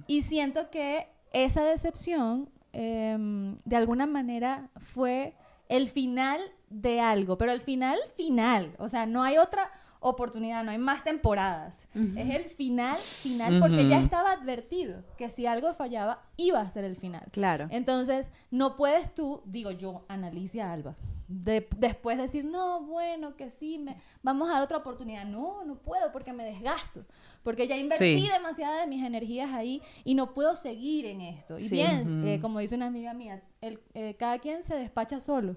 [0.07, 2.49] Y siento que esa decepción,
[2.79, 5.35] em, de alguna manera, fue
[5.69, 8.77] el final de algo, pero el final, final.
[8.79, 9.69] O sea, no hay otra
[10.01, 11.83] oportunidad, no hay más temporadas.
[12.17, 16.85] Es el final, final, porque ya estaba advertido que si algo fallaba, iba a ser
[16.85, 17.27] el final.
[17.33, 17.67] Claro.
[17.71, 20.95] Entonces, no puedes tú, digo yo, Analicia Alba,
[21.27, 25.27] de- después decir, no, bueno, que sí, me, vamos a dar otra oportunidad.
[25.27, 27.05] No, no puedo porque me desgasto,
[27.43, 28.29] porque ya invertí Sí.
[28.33, 31.57] demasiadas de mis energías ahí y no puedo seguir en esto.
[31.59, 31.75] Y Sí.
[31.75, 35.57] bien, eh, como dice una amiga mía, el- eh, cada quien se despacha solo.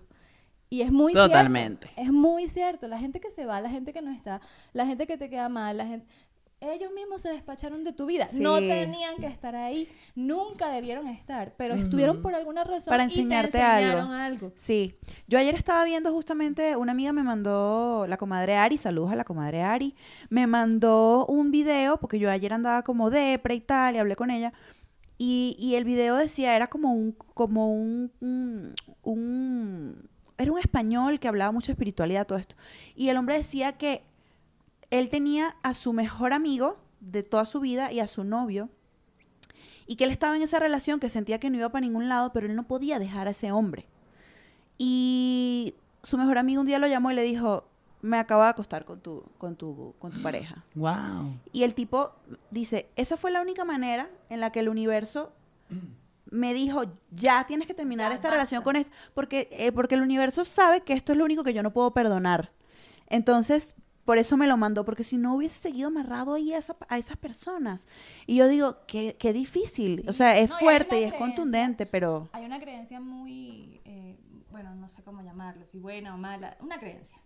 [0.71, 1.87] Y es muy Totalmente.
[1.87, 2.01] cierto.
[2.01, 2.87] Es muy cierto.
[2.87, 4.39] La gente que se va, la gente que no está,
[4.73, 6.07] la gente que te queda mal, la gente...
[6.63, 8.27] Ellos mismos se despacharon de tu vida.
[8.39, 9.89] No tenían que estar ahí.
[10.13, 11.55] Nunca debieron estar.
[11.57, 14.11] Pero estuvieron por alguna razón Para y te enseñarte algo.
[14.11, 14.51] algo.
[14.55, 14.93] Sí,
[15.27, 19.23] yo ayer estaba viendo justamente, una amiga me mandó, la comadre Ari, saludos a la
[19.23, 19.95] comadre Ari,
[20.29, 24.29] me mandó un video, porque yo ayer andaba como depre y tal, y hablé con
[24.29, 24.53] ella,
[25.17, 30.09] y, y el video decía, era como un, como un, un, un-
[30.41, 32.55] era un español que hablaba mucho de espiritualidad, todo esto,
[32.95, 34.03] y el hombre decía que
[34.89, 38.69] él tenía a su mejor amigo, de toda su vida y a su novio.
[39.87, 42.31] Y que él estaba en esa relación que sentía que no iba para ningún lado,
[42.31, 43.87] pero él no podía dejar a ese hombre.
[44.77, 47.65] Y su mejor amigo un día lo llamó y le dijo,
[48.01, 50.63] me acabo de acostar con tu, con tu, con tu pareja.
[50.75, 51.39] Wow.
[51.51, 52.11] Y el tipo
[52.51, 55.33] dice, esa fue la única manera en la que el universo
[56.31, 58.37] me dijo, ya tienes que terminar Ya, esta basta.
[58.37, 61.53] relación con esto, porque, eh, porque el universo sabe que esto es lo único que
[61.53, 62.51] yo no puedo perdonar.
[63.07, 66.75] Entonces, por eso me lo mandó, porque si no hubiese seguido amarrado ahí a, esa-
[66.89, 67.85] a esas personas.
[68.25, 69.99] Y yo digo, qué, qué difícil.
[70.01, 70.09] Sí.
[70.09, 72.29] O sea, es No, fuerte y es contundente, pero...
[72.33, 74.17] Hay una creencia muy, eh,
[74.49, 77.17] bueno, no sé cómo llamarlo, si buena o mala, una creencia.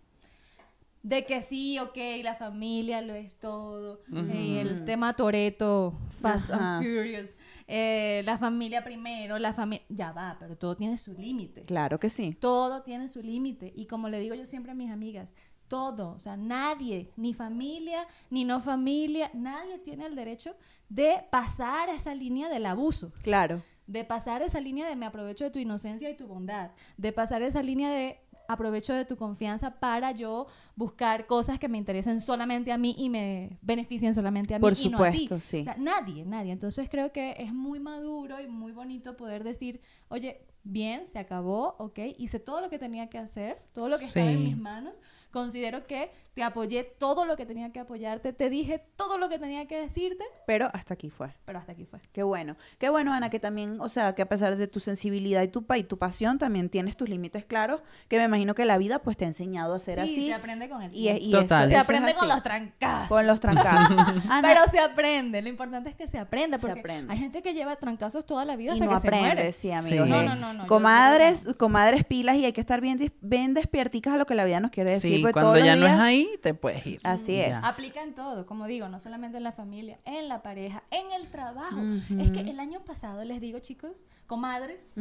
[1.02, 4.00] De que sí, ok, la familia lo es todo.
[4.12, 6.78] eh, el tema Toreto, Fast Ajá.
[6.78, 7.30] and Furious,
[7.68, 9.84] eh, la familia primero, la familia...
[9.88, 11.62] Ya va, pero todo tiene su límite.
[11.64, 12.36] Claro que sí.
[12.40, 13.72] Todo tiene su límite.
[13.74, 15.34] Y como le digo yo siempre a mis amigas,
[15.68, 20.54] todo, o sea, nadie, ni familia, ni no familia, nadie tiene el derecho
[20.88, 23.62] de pasar esa línea del abuso Claro.
[23.88, 27.42] de pasar esa línea de me aprovecho de tu inocencia y tu bondad, de pasar
[27.42, 32.72] esa línea de aprovecho de tu confianza para yo buscar cosas que me interesen solamente
[32.72, 35.18] a mí y me beneficien solamente a mí Por y no a ti.
[35.20, 35.60] supuesto, sí.
[35.60, 36.52] O sea, nadie, nadie.
[36.52, 41.76] Entonces creo que es muy maduro y muy bonito poder decir, oye, bien, se acabó,
[41.78, 44.42] ok, hice todo lo que tenía que hacer, todo lo que estaba en Sí.
[44.44, 45.00] mis manos.
[45.30, 49.38] Considero que te apoyé todo lo que tenía que apoyarte, te dije todo lo que
[49.38, 51.34] tenía que decirte, Pero hasta aquí fue.
[51.46, 51.98] pero hasta aquí fue.
[52.12, 52.56] Qué bueno.
[52.78, 55.64] Qué bueno, Ana, que también, o sea, que a pesar de tu sensibilidad y tu,
[55.64, 58.98] pa- y tu pasión, también tienes tus límites claros, que me imagino que la vida
[59.00, 60.26] pues te ha enseñado a ser sí, así.
[60.26, 61.22] se aprende con el Y, tiempo.
[61.24, 61.42] y Total.
[61.42, 62.34] eso- se eso es aprende con así.
[62.34, 63.08] los trancazos.
[63.08, 63.96] Con los trancazos.
[64.30, 65.40] Ana, Pero se aprende.
[65.42, 66.58] Lo importante es que se aprenda.
[66.58, 67.12] Se Porque aprende.
[67.12, 69.52] hay gente que lleva trancazos toda la vida y hasta no que se aprende, muere.
[69.52, 70.06] sí, amigos.
[70.06, 70.10] Sí.
[70.12, 74.16] No, no, no, no, Comadres, comadres pilas y hay que estar bien, bien despierticas a
[74.16, 75.16] lo que la vida nos quiere decir.
[75.16, 77.00] Sí, porque cuando todos los ya no es ahí, te puedes ir.
[77.04, 77.48] Así es.
[77.50, 77.60] Ya.
[77.68, 81.30] Aplica en todo, como digo, no solamente en la familia, en la pareja, en el
[81.30, 81.80] trabajo.
[82.18, 84.94] Es que el año pasado, les digo, chicos, comadres,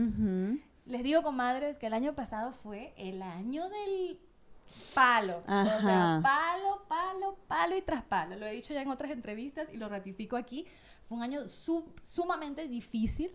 [0.86, 4.20] les digo, comadres, que el año pasado fue el año del
[4.94, 5.44] palo.
[5.48, 8.36] O sea, palo, palo, palo y tras palo.
[8.36, 10.66] Lo he dicho ya en otras entrevistas y lo ratifico aquí.
[11.08, 13.32] Fue un año sum- sumamente difícil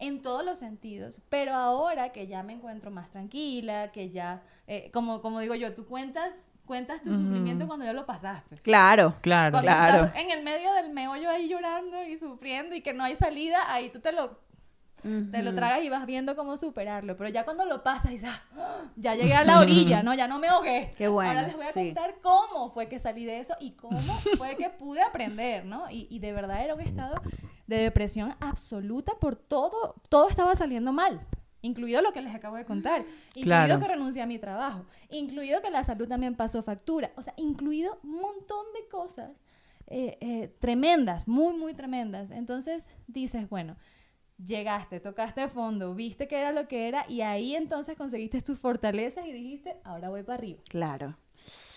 [0.00, 1.20] en todos los sentidos.
[1.28, 5.74] Pero ahora que ya me encuentro más tranquila, que ya, eh, como, como digo yo,
[5.74, 8.56] tú cuentas, cuentas tu sufrimiento cuando ya lo pasaste.
[8.56, 9.14] Claro.
[9.20, 9.52] Claro.
[9.52, 10.04] Cuando Claro.
[10.04, 13.72] estás en el medio del meollo ahí llorando y sufriendo y que no hay salida,
[13.72, 14.38] ahí tú te lo
[15.32, 17.16] te lo tragas y vas viendo cómo superarlo.
[17.16, 20.12] Pero ya cuando lo pasas, dices, "Ah, ya llegué a la orilla, ¿no?
[20.12, 20.92] Ya no me ahogué.
[20.98, 21.86] Qué bueno, Ahora les voy a sí.
[21.86, 23.98] contar cómo fue que salí de eso y cómo
[24.36, 25.90] fue que pude aprender, ¿no?
[25.90, 27.14] Y, y de verdad era un estado
[27.70, 31.20] de depresión absoluta por todo, todo estaba saliendo mal.
[31.62, 33.04] Incluido lo que les acabo de contar,
[33.34, 33.80] incluido Claro.
[33.80, 37.98] que renuncié a mi trabajo, incluido que la salud también pasó factura, o sea, incluido
[38.02, 39.30] un montón de cosas
[39.86, 42.30] eh, eh, tremendas, muy, muy tremendas.
[42.30, 43.76] Entonces dices, bueno,
[44.44, 49.26] llegaste, tocaste fondo, viste que era lo que era y ahí entonces conseguiste tus fortalezas
[49.26, 50.60] y dijiste, ahora voy para arriba.
[50.68, 51.16] Claro.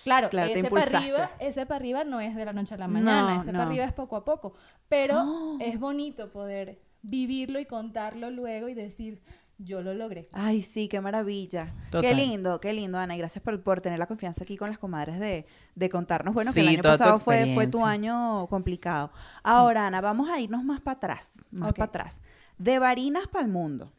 [0.04, 3.34] Claro, ese para arriba, ese para arriba no es de la noche a la mañana,
[3.36, 3.60] No, ese no.
[3.60, 4.54] para arriba es poco a poco,
[4.90, 5.58] pero Oh.
[5.60, 9.22] es bonito poder vivirlo y contarlo luego y decir,
[9.60, 10.28] yo lo logré.
[10.34, 11.74] Ay, sí, qué maravilla.
[11.92, 13.16] Qué lindo, qué lindo, Ana.
[13.16, 16.52] Y gracias por, por tener la confianza aquí con las comadres de, de contarnos, bueno,
[16.54, 19.12] que el año pasado fue, fue tu año complicado.
[19.44, 21.78] Ahora, Ana, vamos a irnos más para atrás, más Ok.
[21.78, 22.22] para atrás.
[22.58, 23.92] De Barinas para el mundo.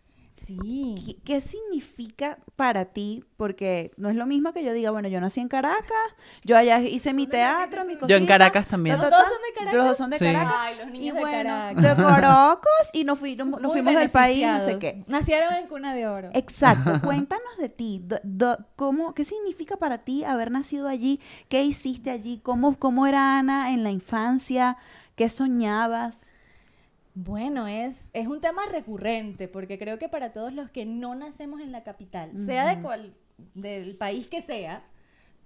[0.46, 0.94] Sí.
[1.04, 3.24] ¿Qué, qué significa para ti?
[3.36, 5.86] Porque no es lo mismo que yo diga, bueno, yo nací en Caracas,
[6.44, 8.00] yo allá hice mi ¿Dónde naciste teatro, mi tú?
[8.00, 8.06] cosita.
[8.08, 8.96] Yo en Caracas también.
[8.96, 9.74] ta, ta, ¿Los dos son de Caracas?
[9.74, 10.24] Los dos son de Sí.
[10.24, 10.54] Caracas.
[10.56, 11.96] Ay, los Y niños de bueno, Caracas.
[11.96, 15.02] de Corocos y nos, fui- nos, fuimos del país, no sé qué.
[15.08, 16.30] Nacieron en cuna de oro.
[16.34, 21.20] Exacto, cuéntanos de ti, do- do- cómo, ¿qué significa para ti haber nacido allí?
[21.48, 22.38] ¿Qué hiciste allí?
[22.42, 24.76] ¿Cómo, cómo era Ana en la infancia?
[25.16, 26.32] ¿Qué soñabas?
[27.14, 31.60] Bueno, es, es un tema recurrente, porque creo que para todos los que no nacemos
[31.60, 33.14] en la capital, sea de cual,
[33.54, 34.82] del país que sea,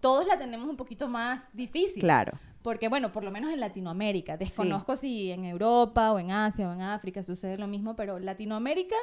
[0.00, 2.00] todos la tenemos un poquito más difícil.
[2.00, 2.38] Claro.
[2.62, 4.36] Porque, bueno, por lo menos en Latinoamérica.
[4.36, 8.96] Desconozco si en Europa o en Asia o en África sucede lo mismo, pero Latinoamérica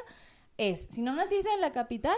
[0.58, 2.16] es, si no naciste en la capital,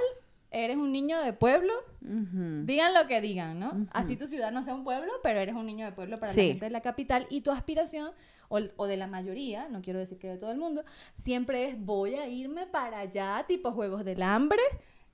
[0.51, 3.87] eres un niño de pueblo, digan lo que digan, ¿no?
[3.93, 6.41] Así tu ciudad no sea un pueblo, pero eres un niño de pueblo para Sí.
[6.41, 8.11] la gente de la capital y tu aspiración,
[8.49, 10.85] o, o de la mayoría, no quiero decir que de todo el mundo,
[11.15, 14.63] siempre es voy a irme para allá, tipo Juegos del Hambre.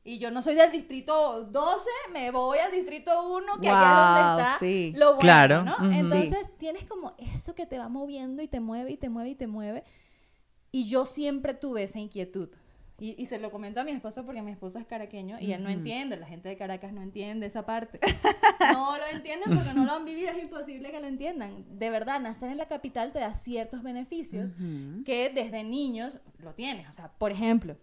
[0.07, 4.27] Y yo no soy del distrito 12, me voy al distrito 1, que allá es
[4.27, 4.93] donde está sí.
[4.97, 5.77] lo bueno, Claro, ¿no?
[5.91, 9.35] Entonces tienes como eso que te va moviendo y te mueve y te mueve y
[9.35, 9.83] te mueve.
[10.71, 12.51] Y yo siempre tuve esa inquietud
[13.01, 15.65] Y, y se lo comento a mi esposo porque mi esposo es caraqueño y él
[15.65, 17.99] no entiende, la gente de Caracas no entiende esa parte.
[18.73, 21.65] No lo entienden porque no lo han vivido, es imposible que lo entiendan.
[21.79, 24.55] De verdad, nacer en la capital te da ciertos beneficios
[25.05, 26.89] que desde niños lo tienes.
[26.89, 27.77] O sea, por ejemplo,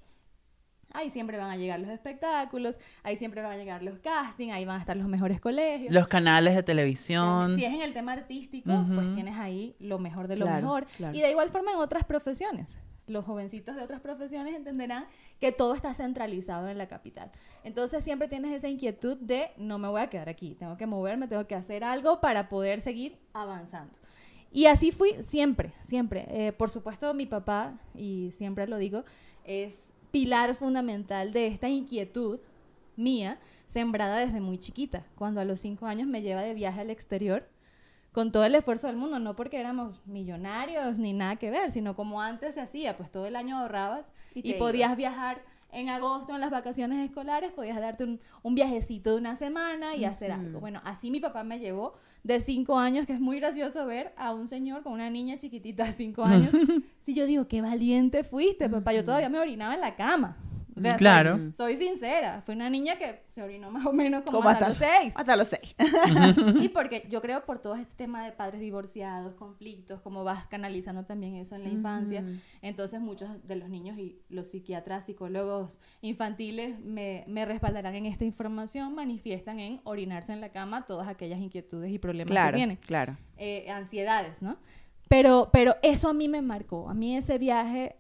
[0.94, 4.66] ahí siempre van a llegar los espectáculos, ahí siempre van a llegar los castings, ahí
[4.66, 5.94] van a estar los mejores colegios.
[5.94, 7.56] Los canales de televisión.
[7.56, 10.86] Si es en el tema artístico, pues tienes ahí lo mejor de lo Claro, mejor.
[10.98, 11.16] claro.
[11.16, 12.80] Y de igual forma en otras profesiones.
[13.08, 15.06] Los jovencitos de otras profesiones entenderán
[15.40, 17.32] que todo está centralizado en la capital.
[17.64, 21.28] Entonces siempre tienes esa inquietud de no me voy a quedar aquí, tengo que moverme,
[21.28, 23.98] tengo que hacer algo para poder seguir avanzando.
[24.52, 26.28] Y así fui siempre, siempre.
[26.30, 29.04] Eh, por supuesto, mi papá, y siempre lo digo,
[29.46, 32.40] es pilar fundamental de esta inquietud
[32.98, 35.06] mía, sembrada desde muy chiquita.
[35.16, 37.48] Cuando a los cinco años me lleva de viaje al exterior,
[38.12, 41.96] con todo el esfuerzo del mundo, no porque éramos millonarios ni nada que ver, sino
[41.96, 44.98] como antes se hacía, pues todo el año ahorrabas Y podías ibas.
[44.98, 49.96] viajar en agosto en las vacaciones escolares, podías darte un, un viajecito de una semana
[49.96, 50.60] y hacer algo.
[50.60, 51.94] Bueno, así mi papá me llevó
[52.24, 55.86] de cinco años, que es muy gracioso ver a un señor con una niña chiquitita
[55.86, 56.52] de cinco años.
[57.06, 60.36] si yo digo, qué valiente fuiste, papá, yo todavía me orinaba en la cama.
[60.82, 61.40] O sea, soy- Claro.
[61.54, 64.78] soy, sincera, fui una niña que se orinó más o menos como, Como hasta, los
[64.78, 65.14] seis.
[65.16, 65.76] Hasta los seis.
[66.62, 71.06] Sí, porque yo creo por todo este tema de padres divorciados, conflictos, como vas canalizando
[71.06, 72.24] también eso en la infancia.
[72.62, 78.26] Entonces muchos de los niños y los psiquiatras, psicólogos infantiles me, me respaldarán en esta
[78.26, 82.78] información, manifiestan en orinarse en la cama todas aquellas inquietudes y problemas Claro, que tienen.
[82.78, 83.18] claro.
[83.38, 84.58] Eh, ansiedades, ¿no?
[85.10, 86.90] Pero, pero eso a mí me marcó.
[86.90, 87.98] A mí ese viaje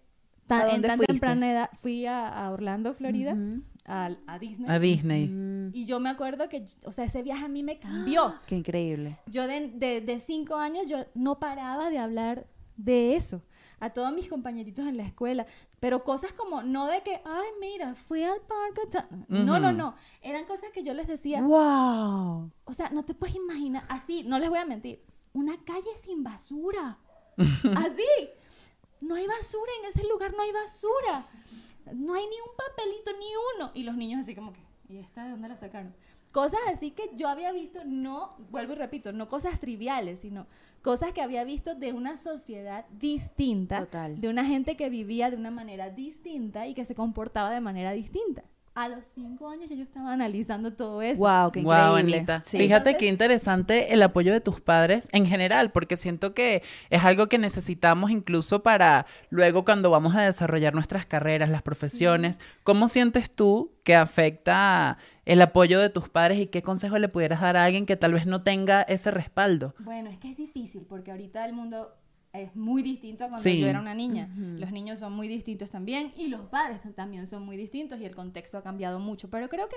[0.59, 1.13] tan- ¿A en tan fuiste?
[1.13, 3.61] temprana edad fui a, a Orlando, Florida, Ujú.
[3.85, 4.69] a, a Disney.
[4.69, 5.27] A Disney.
[5.27, 8.35] Mm, Y yo me acuerdo que, o sea, ese viaje a mí me cambió.
[8.47, 9.17] qué increíble.
[9.27, 13.43] Yo de, de, de cinco años yo no paraba de hablar de eso
[13.79, 15.45] a todos mis compañeritos en la escuela,
[15.79, 19.07] pero cosas como no de que, ay, mira, fui al parque, ta-".
[19.27, 22.51] no, no, no, eran cosas que yo les decía, ¡Wow!
[22.65, 26.23] o sea, no te puedes imaginar, así, no les voy a mentir, una calle sin
[26.23, 26.99] basura,
[27.37, 28.29] así,
[29.01, 31.27] no hay basura en ese lugar, no hay basura,
[31.93, 35.25] no hay ni un papelito, ni uno, y los niños así como que, ¿y esta
[35.25, 35.93] de dónde la sacaron?
[36.31, 40.47] Cosas así que yo había visto, no, vuelvo y repito, no cosas triviales, sino
[40.81, 44.21] cosas que había visto de una sociedad distinta, Total.
[44.21, 47.91] de una gente que vivía de una manera distinta y que se comportaba de manera
[47.91, 48.43] distinta.
[48.73, 51.19] A los cinco años ya yo estaba analizando todo eso.
[51.21, 51.51] ¡Wow!
[51.51, 51.87] ¡Qué increíble!
[51.87, 52.41] Wow, Anita.
[52.41, 52.57] Sí.
[52.57, 57.03] Fíjate Entonces- qué interesante el apoyo de tus padres en general, porque siento que es
[57.03, 62.39] algo que necesitamos incluso para luego cuando vamos a desarrollar nuestras carreras, las profesiones.
[62.63, 67.41] ¿Cómo sientes tú que afecta el apoyo de tus padres y qué consejo le pudieras
[67.41, 69.75] dar a alguien que tal vez no tenga ese respaldo?
[69.79, 71.93] Bueno, es que es difícil porque ahorita el mundo
[72.33, 73.57] es muy distinto a cuando Sí.
[73.59, 74.29] yo era una niña.
[74.35, 78.15] Los niños son muy distintos también y los padres también son muy distintos y el
[78.15, 79.29] contexto ha cambiado mucho.
[79.29, 79.75] Pero creo que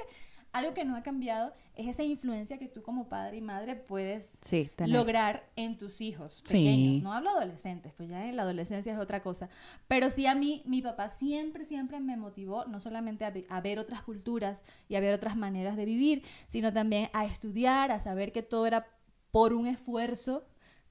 [0.52, 4.38] algo que no ha cambiado es esa influencia que tú como padre y madre puedes
[4.40, 6.58] Sí, lograr en tus hijos Sí.
[6.58, 7.02] pequeños.
[7.02, 9.48] No hablo adolescentes, pues ya en la adolescencia es otra cosa.
[9.88, 13.80] Pero sí a mí, mi papá siempre, siempre me motivó no solamente a, a ver
[13.80, 18.30] otras culturas y a ver otras maneras de vivir, sino también a estudiar, a saber
[18.30, 18.86] que todo era
[19.32, 20.44] por un esfuerzo,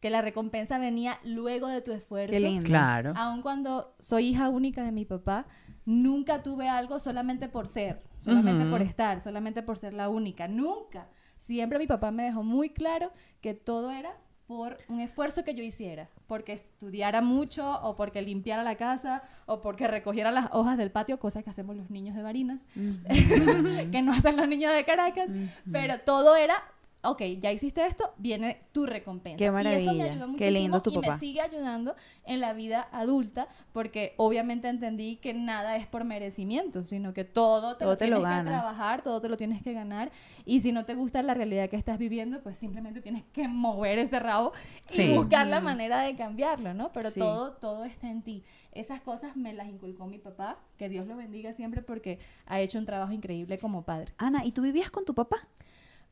[0.03, 2.33] que la recompensa venía luego de tu esfuerzo.
[2.33, 2.65] Qué lindo.
[2.65, 3.13] Claro.
[3.15, 5.45] Aun cuando soy hija única de mi papá,
[5.85, 10.49] nunca tuve algo solamente por ser, solamente por estar, solamente por ser la única.
[10.49, 11.07] Nunca.
[11.37, 15.63] Siempre mi papá me dejó muy claro que todo era por un esfuerzo que yo
[15.63, 20.91] hiciera, porque estudiara mucho o porque limpiara la casa o porque recogiera las hojas del
[20.91, 22.65] patio, cosas que hacemos los niños de Barinas,
[23.91, 25.29] que no hacen los niños de Caracas,
[25.71, 26.55] pero todo era,
[27.03, 29.37] ok, ya hiciste esto, viene tu recompensa.
[29.37, 31.19] Qué Y eso me maravilla, ayudó qué lindo muchísimo tu y me papá.
[31.19, 37.13] sigue ayudando en la vida adulta porque obviamente entendí que nada es por merecimiento, sino
[37.13, 38.45] que todo te Todo lo te tienes lo que ganas.
[38.61, 40.11] trabajar, todo te lo tienes que ganar
[40.45, 43.99] y si no te gusta la realidad que estás viviendo, pues simplemente tienes que mover
[43.99, 44.53] ese rabo
[44.85, 45.01] Sí.
[45.03, 46.91] y buscar la manera de cambiarlo, ¿no?
[46.93, 47.19] Pero Sí.
[47.19, 48.43] todo todo está en ti.
[48.71, 52.79] Esas cosas me las inculcó mi papá, que Dios lo bendiga siempre porque ha hecho
[52.79, 54.13] un trabajo increíble como padre.
[54.17, 55.47] Ana, ¿y tú vivías con tu papá?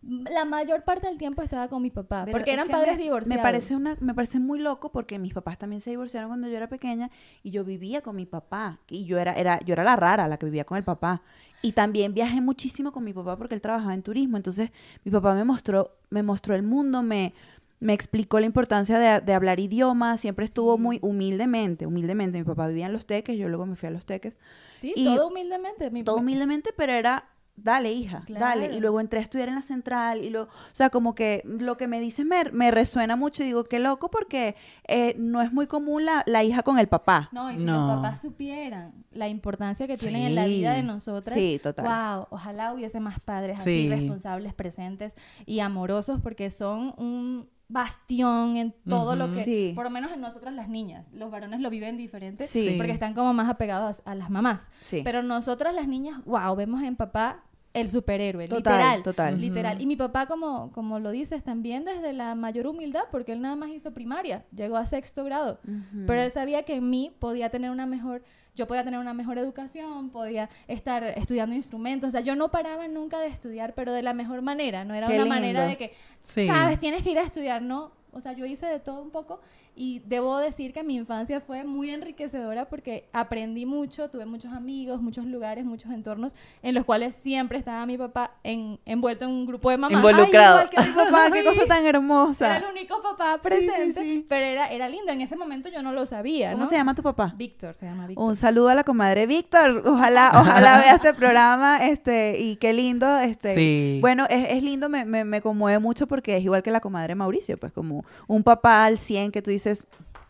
[0.04, 3.38] La mayor parte del tiempo estaba con mi papá, Pero porque eran padres me, divorciados.
[3.38, 6.58] Me parece, una, me parece muy loco porque mis papás también se divorciaron cuando yo
[6.58, 7.12] era pequeña
[7.44, 8.80] y yo vivía con mi papá.
[8.90, 11.22] Y yo era, era, yo era la rara, la que vivía con el papá.
[11.62, 14.38] Y también viajé muchísimo con mi papá porque él trabajaba en turismo.
[14.38, 14.72] Entonces
[15.04, 17.36] mi papá me mostró, me mostró el mundo, me,
[17.80, 20.20] me explicó la importancia de, de hablar idiomas.
[20.20, 22.40] Siempre estuvo muy humildemente, humildemente.
[22.40, 24.40] Mi papá vivía en Los Teques, yo luego me fui a Los Teques.
[24.74, 25.92] Sí, Y todo humildemente.
[25.92, 28.74] Mi Todo humildemente, pero era dale, hija, dale.
[28.76, 31.78] Y luego entré a estudiar en la central y lo, o sea, como que lo
[31.78, 34.56] que me dices me, me resuena mucho y digo, qué loco porque
[34.88, 37.30] eh, no es muy común la, la hija con el papá.
[37.32, 37.88] No, y si No.
[37.88, 41.86] los papás supieran la importancia que tienen en la vida de nosotras, Sí, total.
[41.86, 43.90] wow, ojalá hubiese más padres así Sí.
[43.90, 49.72] responsables, presentes y amorosos, porque son un bastión en todo lo que, Sí.
[49.76, 52.76] por lo menos en nosotras las niñas, los varones lo viven diferente, Sí.
[52.78, 55.02] porque están como más apegados a, a las mamás, Sí.
[55.04, 59.40] pero nosotras las niñas, wow, vemos en papá el superhéroe, Total, literal, total.
[59.42, 59.82] literal.
[59.82, 63.56] Y mi papá, como, como lo dices, también desde la mayor humildad, porque él nada
[63.56, 65.60] más hizo primaria, llegó a sexto grado.
[66.06, 68.24] Pero él sabía que en mí podía tener una mejor,
[68.56, 72.88] yo podía tener una mejor educación, podía estar estudiando instrumentos, o sea, yo no paraba
[72.90, 75.94] nunca de estudiar, pero de la mejor manera, no era Qué una manera de que,
[76.22, 76.48] Sí.
[76.48, 79.40] sabes, tienes que ir a estudiar, no, o sea, yo hice de todo un poco
[79.76, 85.02] y debo decir que mi infancia fue muy enriquecedora porque aprendí mucho, tuve muchos amigos,
[85.02, 89.46] muchos lugares, muchos entornos en los cuales siempre estaba mi papá en- envuelto en un
[89.46, 89.98] grupo de mamás.
[90.04, 90.60] Involu- involucrado.
[90.60, 92.58] Ay, igual que mi papá, qué cosa tan hermosa.
[92.58, 94.26] Era el único papá Sí, sí, presente, sí.
[94.28, 95.12] pero era, era lindo.
[95.12, 96.70] En ese momento yo no lo sabía, ¿Cómo ¿no?
[96.70, 97.34] se llama tu papá?
[97.38, 98.26] Víctor se llama Víctor.
[98.28, 99.84] Un saludo a la comadre Víctor.
[99.86, 101.86] Ojalá, ojalá vea este programa.
[101.86, 103.20] Este, y qué lindo.
[103.20, 103.98] Este, Sí.
[104.02, 107.16] Bueno, es, es lindo, me, me, me conmueve mucho porque es igual que la comadre
[107.16, 109.61] Mauricio, pues como un papá al 100 que tú dices,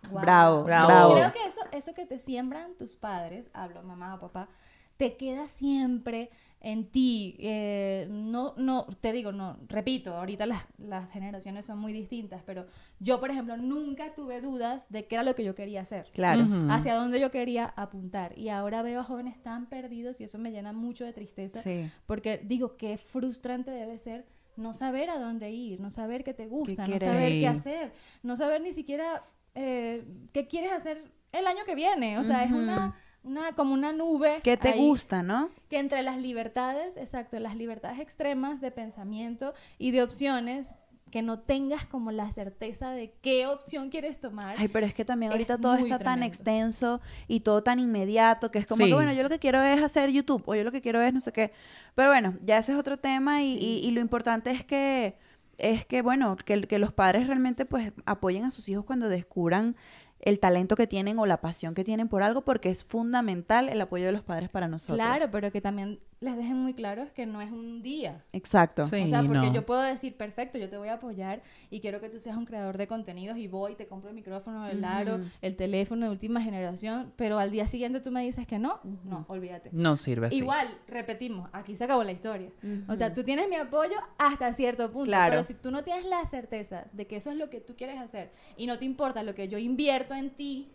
[0.10, 0.22] Wow.
[0.22, 0.88] bravo, Bravo.
[0.88, 1.14] bravo.
[1.14, 4.50] Creo que eso, eso que te siembran tus padres, hablo mamá o papá,
[4.98, 7.36] te queda siempre en ti.
[7.40, 12.68] Eh, no, no, te digo, no, repito, ahorita las, las generaciones son muy distintas, pero
[13.00, 16.08] yo, por ejemplo, nunca tuve dudas de qué era lo que yo quería hacer.
[16.14, 16.46] Claro.
[16.70, 18.38] Hacia dónde yo quería apuntar.
[18.38, 21.60] Y ahora veo a jóvenes tan perdidos y eso me llena mucho de tristeza.
[21.62, 21.90] Sí.
[22.06, 26.48] Porque digo, qué frustrante debe ser no saber a dónde ir, no saber qué te
[26.48, 29.24] gusta, no saber qué hacer, no saber ni siquiera
[29.56, 32.18] eh, qué quieres hacer el año que viene.
[32.20, 34.42] O sea, es una, una como una nube.
[34.44, 35.50] ¿Qué te ahí gusta, no?
[35.70, 40.74] Que entre las libertades, exacto, las libertades extremas de pensamiento y de opciones,
[41.12, 44.56] que no tengas como la certeza de qué opción quieres tomar.
[44.58, 48.50] Ay, pero es que también Es ahorita todo está tan extenso y todo tan inmediato
[48.50, 48.90] que es como Sí.
[48.90, 51.14] que, bueno, yo lo que quiero es hacer YouTube o yo lo que quiero es
[51.14, 51.52] no sé qué.
[51.94, 55.16] Pero bueno, ya ese es otro tema y, y- y lo importante es que,
[55.58, 59.76] es que bueno, que, que los padres realmente pues apoyen a sus hijos cuando descubran
[60.22, 63.82] el talento que tienen o la pasión que tienen por algo porque es fundamental el
[63.82, 64.98] apoyo de los padres para nosotros.
[64.98, 68.24] Claro, pero que también les dejen muy claro que no es un día.
[68.32, 68.86] Exacto.
[68.86, 68.96] Sí.
[69.02, 69.54] o sea, porque no.
[69.54, 72.46] yo puedo decir, perfecto, yo te voy a apoyar y quiero que tú seas un
[72.46, 75.24] creador de contenidos y voy, te compro el micrófono, el aro, Ujú.
[75.42, 79.26] el teléfono de última generación, pero al día siguiente tú me dices que no, no,
[79.30, 79.72] olvídate.
[79.74, 80.38] No sirve así.
[80.38, 82.52] Igual, repetimos, aquí se acabó la historia.
[82.88, 85.32] O sea, tú tienes mi apoyo hasta cierto punto, Claro.
[85.32, 88.00] pero si tú no tienes la certeza de que eso es lo que tú quieres
[88.00, 90.70] hacer y no te importa lo que yo invierto en ti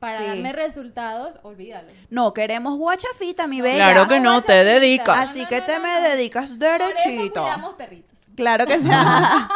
[0.00, 0.24] para Sí.
[0.26, 1.92] darme resultados, olvídalo.
[2.08, 3.92] No, queremos guachafita, mi bella.
[3.92, 5.30] Claro que no, te dedicas.
[5.30, 6.08] Así No, que te no, me no.
[6.08, 7.42] dedicas Por eso derechito.
[7.42, 8.18] cuidamos perritos.
[8.34, 9.48] Claro que sea.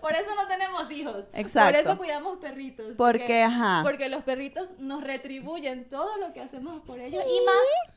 [0.00, 1.26] Por eso no tenemos hijos.
[1.34, 1.72] Exacto.
[1.72, 2.86] Por eso cuidamos perritos.
[2.96, 3.80] Porque, ajá.
[3.82, 7.89] Porque los perritos nos retribuyen todo lo que hacemos por ellos y más.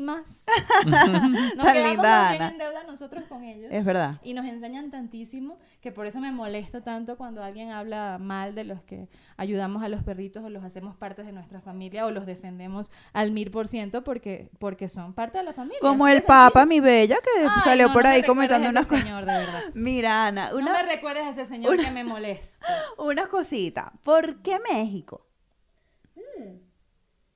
[0.00, 0.46] Y más.
[0.86, 3.68] Nos Tan quedamos linda, bien en deuda nosotros con ellos.
[3.70, 4.16] Es verdad.
[4.22, 8.64] Y nos enseñan tantísimo que por eso me molesto tanto cuando alguien habla mal de
[8.64, 12.24] los que ayudamos a los perritos o los hacemos parte de nuestra familia o los
[12.26, 15.78] defendemos al mil por ciento porque, porque son parte de la familia.
[15.80, 19.04] Como el Papa, mi bella, que Ay, salió no, por no ahí comentando unas cosas.
[19.04, 19.62] señor, de verdad.
[19.74, 22.66] Mira, Ana, No una, me recuerdes a ese señor una- que me molesta.
[22.98, 23.92] una cosita.
[24.02, 25.26] ¿Por qué México?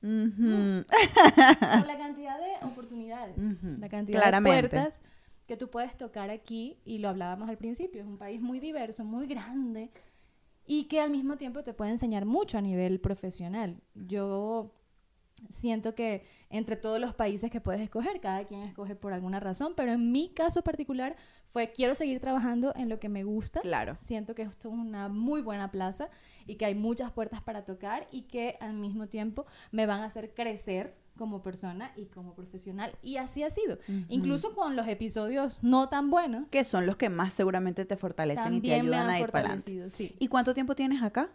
[0.05, 3.37] Por la cantidad de oportunidades,
[3.79, 4.63] la cantidad claramente.
[4.63, 5.01] de puertas
[5.47, 9.05] que tú puedes tocar aquí, y lo hablábamos al principio, es un país muy diverso,
[9.05, 9.91] muy grande,
[10.67, 13.81] y que al mismo tiempo te puede enseñar mucho a nivel profesional.
[13.95, 14.75] Yo
[15.49, 19.75] siento que entre todos los países que puedes escoger, cada quien escoge por alguna razón,
[19.77, 21.17] pero en mi caso particular
[21.49, 23.61] fue quiero seguir trabajando en lo que me gusta.
[23.61, 23.95] Claro.
[23.99, 26.09] Siento que esto es una muy buena plaza
[26.47, 30.07] y que hay muchas puertas para tocar y que al mismo tiempo me van a
[30.07, 32.97] hacer crecer como persona y como profesional.
[33.03, 33.79] Y así ha sido.
[34.09, 38.55] Incluso con los episodios no tan buenos, Que son los que más seguramente te fortalecen
[38.55, 39.91] y te también me ayudan han a ir para adelante.
[39.91, 40.17] Sí.
[40.19, 41.31] ¿Y cuánto tiempo tienes acá?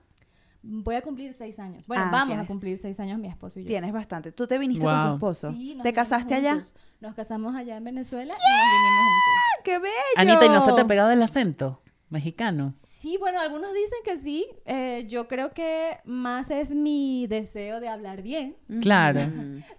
[0.61, 1.87] Voy a cumplir seis años.
[1.87, 2.43] Bueno, Ah, vamos tienes.
[2.43, 3.67] a cumplir seis años mi esposo y yo.
[3.67, 4.31] Tienes bastante.
[4.31, 5.51] ¿Tú te viniste con tu esposo?
[5.53, 6.53] Sí, nos ¿Te casaste allá?
[6.55, 6.75] juntos.
[6.99, 9.63] Nos casamos allá en Venezuela y nos vinimos juntos.
[9.63, 9.93] ¡Qué bello!
[10.17, 12.73] Anita, ¿y no se te ha pegado el acento mexicano?
[12.97, 14.47] Sí, bueno, algunos dicen que sí.
[14.65, 19.21] Eh, yo creo que más es mi deseo de hablar bien, Claro.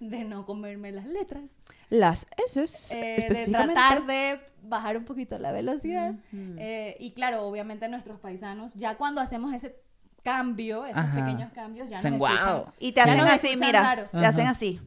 [0.01, 1.43] De no comerme las letras,
[1.90, 3.75] Las S eh, de específicamente.
[3.75, 6.14] tratar de bajar un poquito la velocidad.
[6.33, 9.76] Eh, y claro, obviamente nuestros paisanos, ya cuando hacemos ese
[10.23, 11.14] cambio, esos Ajá.
[11.25, 12.59] pequeños cambios, ya Dicen, nos escuchan.
[12.62, 12.73] "Guau".
[12.79, 13.83] Y te hacen así, mira.
[13.83, 14.09] raro.
[14.11, 14.81] Te hacen así.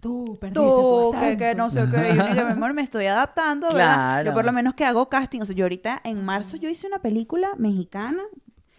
[0.00, 1.62] tú perdiste tú, tu que, que acento".
[1.62, 4.24] no sé qué, y uno que, mi amor, me estoy adaptando, ¿verdad?
[4.24, 6.86] Yo por lo menos que hago casting, o sea, yo ahorita en marzo yo hice
[6.88, 8.22] una película mexicana,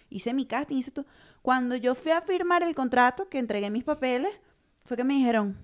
[0.10, 1.06] hice mi casting, hice todo.
[1.41, 4.32] Cuando yo fui a firmar el contrato, que entregué mis papeles,
[4.86, 5.58] fue que me dijeron,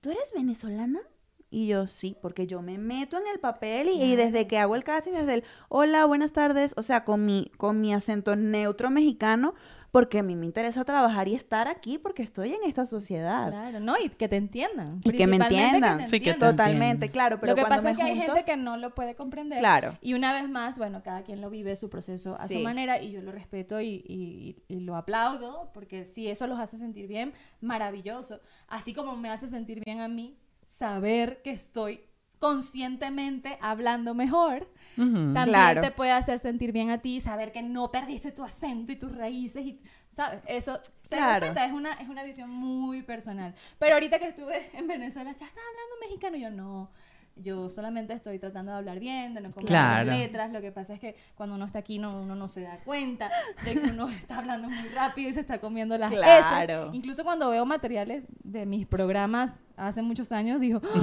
[0.00, 1.00] ¿tú eres venezolana?
[1.48, 4.74] Y yo, sí, porque yo me meto en el papel y, y desde que hago
[4.74, 8.90] el casting, desde el, hola, buenas tardes, o sea, con mi, con mi acento neutro
[8.90, 9.54] mexicano,
[9.92, 13.48] porque a mí me interesa trabajar y estar aquí porque estoy en esta sociedad.
[13.48, 15.00] Claro, no, y que te entiendan.
[15.04, 15.98] Y que me entiendan.
[16.00, 16.38] te Sí, que te.
[16.40, 17.12] Totalmente, entiendo.
[17.12, 19.60] claro, pero Lo que cuando pasa es que hay gente que no lo puede comprender.
[19.60, 19.96] Claro.
[20.02, 22.54] Y una vez más, bueno, cada quien lo vive su proceso a Sí.
[22.54, 26.58] su manera y yo lo respeto y, y- y lo aplaudo porque si eso los
[26.58, 27.32] hace sentir bien,
[27.62, 28.40] maravilloso.
[28.68, 30.36] Así como me hace sentir bien a mí
[30.76, 32.00] saber que estoy
[32.38, 35.80] conscientemente hablando mejor, también Claro.
[35.80, 39.14] te puede hacer sentir bien a ti saber que no perdiste tu acento y tus
[39.14, 41.46] raíces y sabes eso Claro.
[41.46, 45.66] es una es una visión muy personal pero ahorita que estuve en Venezuela ya estaba
[45.66, 46.90] hablando mexicano y yo no
[47.38, 50.06] yo solamente estoy tratando de hablar bien, de no comer Claro.
[50.10, 50.52] las letras.
[50.52, 53.30] Lo que pasa es que cuando uno está aquí no, uno no se da cuenta
[53.62, 56.88] de que uno está hablando muy rápido y se está comiendo las Claro.
[56.94, 60.98] Incluso cuando veo materiales de mis programas hace muchos años, digo, "Oh,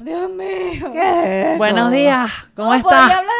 [0.04, 0.92] Dios mío.
[0.92, 1.54] ¿Qué?
[1.58, 3.00] Buenos días, ¿cómo ¿Cómo estás?
[3.00, 3.34] podría hablar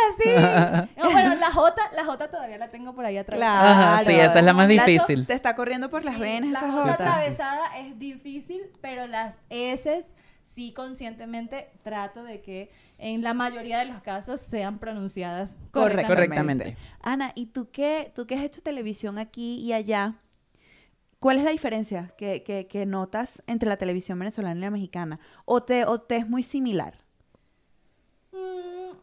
[0.84, 0.90] así?
[1.02, 3.60] No, bueno, la J, la J todavía la tengo por ahí atravesada.
[3.62, 3.92] Claro.
[3.92, 5.26] Ajá, sí, esa es la más La- difícil.
[5.26, 6.92] Te está corriendo por las Sí, venas la esa J J.
[6.94, 10.04] atravesada es difícil, pero las S
[10.42, 16.06] sí conscientemente trato de que en la mayoría de los casos sean pronunciadas correctamente.
[16.14, 16.76] Correctamente.
[17.00, 20.14] Ana, ¿y tú qué, tú qué has hecho televisión aquí y allá?
[21.22, 25.20] ¿Cuál es la diferencia que, que- que notas entre la televisión venezolana y la mexicana?
[25.44, 26.94] ¿O te, o te es muy similar?
[28.32, 28.96] Mm,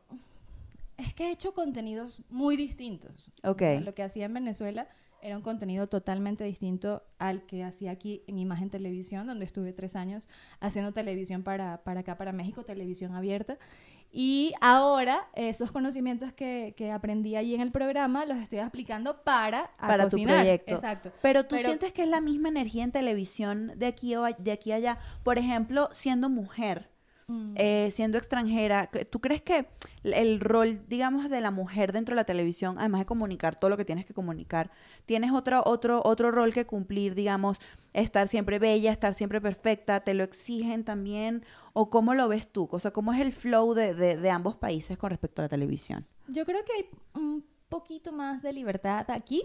[0.98, 3.32] es que he hecho contenidos muy distintos.
[3.44, 3.62] Ok.
[3.86, 4.90] Lo que hacía en Venezuela
[5.22, 9.96] era un contenido totalmente distinto al que hacía aquí en Imagen Televisión, donde estuve tres
[9.96, 10.28] años
[10.60, 13.58] haciendo televisión para, para acá, para México, televisión abierta.
[14.12, 19.70] Y ahora esos conocimientos que, que aprendí allí en el programa los estoy aplicando para,
[19.78, 20.76] a Para tu proyecto.
[20.76, 21.12] Exacto.
[21.22, 24.52] Pero tú Pero- sientes que es la misma energía en televisión de aquí, o de
[24.52, 24.98] aquí a allá.
[25.24, 26.90] Por ejemplo, siendo mujer,
[27.28, 27.54] Mm.
[27.58, 29.68] eh, siendo extranjera, ¿tú crees que
[30.02, 33.78] el rol, digamos, de la mujer dentro de la televisión, además de comunicar todo lo
[33.78, 34.72] que tienes que comunicar,
[35.06, 37.60] tienes otro, otro, otro rol que cumplir, digamos,
[37.94, 41.46] estar siempre bella, estar siempre perfecta, te lo exigen también?
[41.82, 42.68] ¿O cómo lo ves tú?
[42.72, 45.50] O sea, ¿cómo es el flow de, de- de ambos países con respecto a la
[45.50, 46.06] televisión?
[46.28, 49.44] Yo creo que hay un poquito más de libertad aquí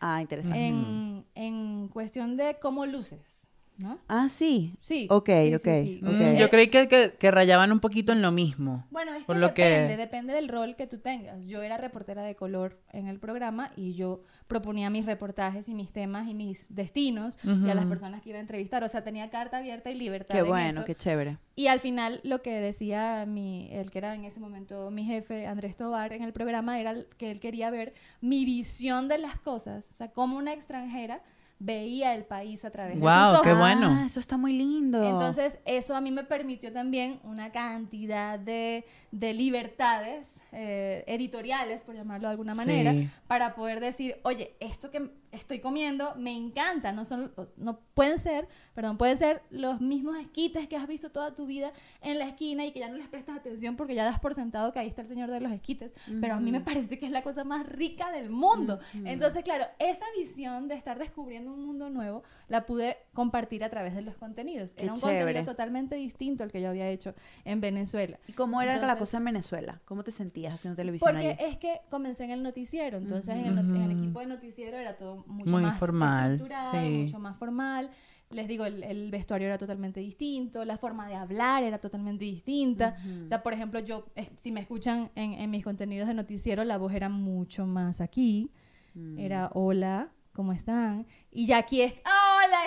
[0.00, 0.66] Ah, interesante.
[0.66, 3.41] en, en cuestión de cómo luces,
[3.78, 3.98] ¿no?
[4.08, 4.74] Ah, sí.
[4.78, 5.06] Sí.
[5.10, 6.00] Ok, sí, sí, ok, sí.
[6.04, 6.10] ok.
[6.12, 8.86] Mm, yo creí que, que- que rayaban un poquito en lo mismo.
[8.90, 11.46] Bueno, es Por que lo que- depende, depende del rol que tú tengas.
[11.46, 15.90] Yo era reportera de color en el programa y yo proponía mis reportajes y mis
[15.90, 18.84] temas y mis destinos y a las personas que iba a entrevistar.
[18.84, 20.84] O sea, tenía carta abierta y libertad Qué en bueno, eso.
[20.84, 21.38] qué chévere.
[21.56, 25.46] Y al final lo que decía mi, el que era en ese momento mi jefe,
[25.46, 29.88] Andrés Tobar, en el programa era que él quería ver mi visión de las cosas.
[29.90, 31.22] O sea, como una extranjera
[31.62, 33.42] veía el país a través de sus ojos.
[33.42, 33.98] qué bueno.
[34.00, 35.02] Ah, eso está muy lindo.
[35.02, 41.94] Entonces, eso a mí me permitió también una cantidad de, de libertades eh, editoriales, por
[41.94, 43.08] llamarlo de alguna manera, Sí.
[43.26, 48.46] para poder decir, oye, esto que estoy comiendo me encanta, no son, no pueden ser,
[48.74, 51.72] perdón, pueden ser los mismos esquites que has visto toda tu vida
[52.02, 54.72] en la esquina y que ya no les prestas atención porque ya das por sentado
[54.74, 57.12] que ahí está el señor de los esquites, pero a mí me parece que es
[57.12, 58.78] la cosa más rica del mundo.
[59.04, 62.22] Entonces, claro, esa visión de estar descubriendo un mundo nuevo
[62.52, 64.74] la pude compartir a través de los contenidos.
[64.74, 65.20] Qué Era un chévere.
[65.24, 68.18] contenido totalmente distinto al que yo había hecho en Venezuela.
[68.28, 69.80] ¿Y cómo era la Entonces- cosa en Venezuela?
[69.86, 71.50] ¿Cómo te sentías haciendo televisión Porque allí?
[71.52, 74.76] es que comencé en el noticiero, entonces en, el, not- en el equipo de noticiero
[74.76, 76.88] era todo mucho Muy más formal, estructurado, sí.
[77.04, 77.90] mucho más formal.
[78.30, 82.96] Les digo, el, el vestuario era totalmente distinto, la forma de hablar era totalmente distinta.
[83.24, 86.64] O sea, por ejemplo, yo, eh, si me escuchan en, en mis contenidos de noticiero,
[86.64, 88.50] la voz era mucho más aquí.
[88.94, 89.18] Mm.
[89.18, 91.06] Era hola, ¿cómo están?
[91.30, 91.92] Y ya aquí es,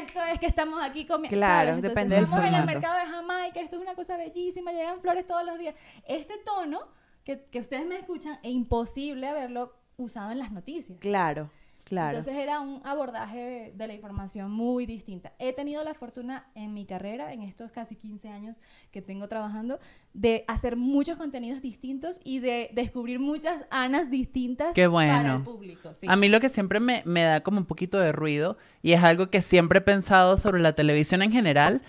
[0.02, 1.36] esto es que estamos aquí comiendo.
[1.36, 5.02] Claro, depende del Estamos en el mercado de Jamaica, esto es una cosa bellísima, llegan
[5.02, 5.76] flores todos los días.
[6.08, 6.88] Este tono
[7.24, 11.00] que, que ustedes me escuchan, es imposible haberlo usado en las noticias.
[11.00, 11.50] Claro,
[11.86, 12.18] claro.
[12.18, 15.32] Entonces era un abordaje de la información muy distinta.
[15.40, 18.60] He tenido la fortuna en mi carrera, en estos casi 15 años
[18.92, 19.80] que tengo trabajando,
[20.14, 25.36] de hacer muchos contenidos distintos y de descubrir muchas Anas distintas Qué para bueno.
[25.38, 25.94] el público.
[25.94, 26.08] sí.
[26.10, 29.04] A mí lo que siempre me, me da como un poquito de ruido, y es
[29.04, 31.82] algo que siempre he pensado sobre la televisión en general,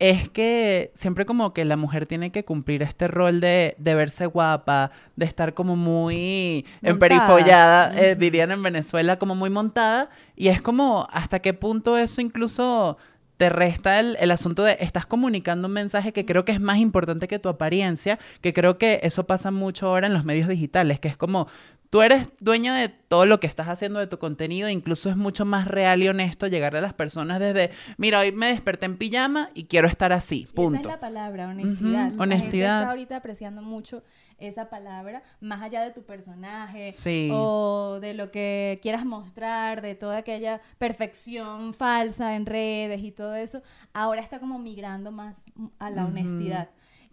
[0.00, 4.24] es que siempre como que la mujer tiene que cumplir este rol de, de verse
[4.24, 10.62] guapa, de estar como muy emperifollada, eh, dirían en Venezuela, como muy montada, y es
[10.62, 12.96] como hasta qué punto eso incluso
[13.36, 16.78] te resta el, el asunto de estás comunicando un mensaje que creo que es más
[16.78, 20.98] importante que tu apariencia, que creo que eso pasa mucho ahora en los medios digitales,
[20.98, 21.46] que es como
[21.90, 25.44] tú eres dueña de todo lo que estás haciendo de tu contenido, incluso es mucho
[25.44, 29.50] más real y honesto llegar a las personas desde, mira, hoy me desperté en pijama
[29.54, 30.80] y quiero estar así, Y esa punto.
[30.80, 32.12] es la palabra, honestidad.
[32.18, 32.40] Honestidad.
[32.42, 34.04] gente está ahorita apreciando mucho
[34.38, 37.28] esa palabra, más allá de tu personaje Sí.
[37.32, 43.34] o de lo que quieras mostrar, de toda aquella perfección falsa en redes y todo
[43.34, 43.62] eso,
[43.92, 45.44] ahora está como migrando más
[45.78, 46.70] a la honestidad.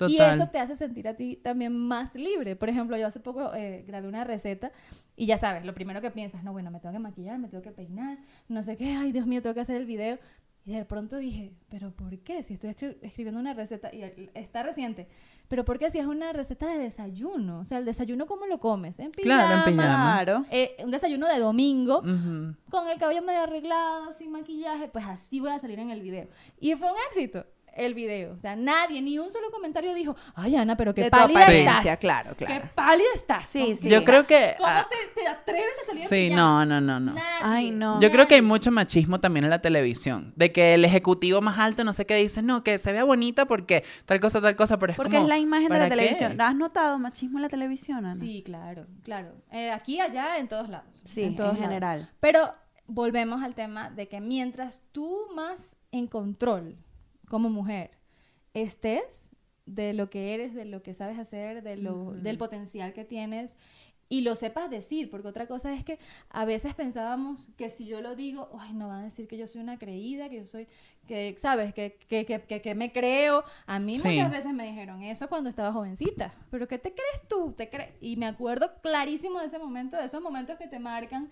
[0.08, 2.56] Y eso te hace sentir a ti también más libre.
[2.56, 4.72] Por ejemplo, yo hace poco eh, grabé una receta
[5.16, 7.64] y ya sabes, lo primero que piensas, no, bueno, me tengo que maquillar, me tengo
[7.64, 10.20] que peinar, no sé qué, ay, Dios mío, tengo que hacer el video.
[10.66, 12.44] Y de pronto dije, ¿pero por qué?
[12.44, 15.08] Si estoy escri- escribiendo una receta y el- está reciente,
[15.48, 17.60] ¿pero por qué si es una receta de desayuno?
[17.62, 19.00] O sea, el desayuno, ¿cómo lo comes?
[19.00, 19.46] En pijama.
[19.48, 20.20] Claro, en pijama.
[20.24, 20.46] Claro.
[20.52, 22.54] Eh, un desayuno de domingo, Ujú.
[22.70, 26.28] con el cabello medio arreglado, sin maquillaje, pues así voy a salir en el video.
[26.60, 27.46] Y fue un éxito
[27.78, 28.34] el video.
[28.34, 31.44] O sea, nadie, ni un solo comentario dijo, ay, Ana, pero qué de tu pálida
[31.44, 32.00] apariencia, estás.
[32.00, 32.70] claro, Qué claro.
[32.76, 33.46] pálida estás.
[33.46, 33.90] Sí, ¿Cómo- sí.
[33.90, 34.56] Yo creo que...
[34.58, 37.14] ¿Cómo ah, te, te atreves a salir sí, no, no, no, no.
[37.14, 37.30] Nadie.
[37.42, 38.00] Ay, no.
[38.02, 40.34] Yo creo que hay mucho machismo también en la televisión.
[40.36, 43.46] De que el ejecutivo más alto no sé qué dice, no, que se vea bonita
[43.46, 45.90] porque tal cosa, tal cosa, pero es Porque como, es la imagen de ¿para la
[45.90, 45.96] qué?
[45.96, 46.42] televisión.
[46.42, 48.16] ¿Has notado machismo en la televisión, Ana?
[48.16, 49.34] Sí, claro, claro.
[49.52, 51.00] Eh, aquí, allá, en todos lados.
[51.04, 51.66] Sí, en en, todos lados.
[51.68, 52.10] general.
[52.20, 52.54] Pero
[52.88, 56.78] volvemos al tema de que mientras tú más en control
[57.30, 57.92] como mujer
[58.54, 59.32] estés
[59.66, 63.56] de lo que eres, de lo que sabes hacer, de lo, del potencial que tienes
[64.10, 66.00] y lo sepas decir, porque otra cosa es que
[66.30, 69.48] a veces pensábamos que si yo lo digo, ay, no van a decir que yo
[69.48, 70.66] soy una creída, que yo soy,
[71.08, 71.74] que, ¿sabes?
[71.74, 73.44] Que, que, que, que, me creo.
[73.66, 74.08] A mí Sí.
[74.08, 77.52] muchas veces me dijeron eso cuando estaba jovencita, pero ¿qué te crees tú?
[77.52, 77.90] ¿Te crees?
[78.00, 81.30] Y me acuerdo clarísimo de ese momento, de esos momentos que te marcan,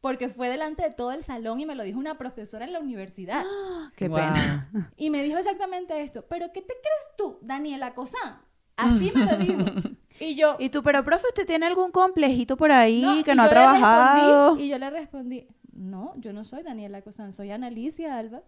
[0.00, 2.80] porque fue delante de todo el salón y me lo dijo una profesora en la
[2.80, 3.44] universidad.
[3.96, 4.20] Qué Guau.
[4.32, 4.70] pena.
[4.96, 8.40] Y me dijo exactamente esto, pero ¿qué te crees tú, Daniela Cosán?
[8.76, 9.64] Así me lo dijo.
[10.20, 13.42] Y yo, Y tú, pero profe, ¿usted tiene algún complejito por ahí no, que no
[13.42, 14.56] ha yo le trabajado?
[14.56, 18.42] respondí- y yo le respondí, no, yo no soy Daniela Cosán, soy Analicia Alba.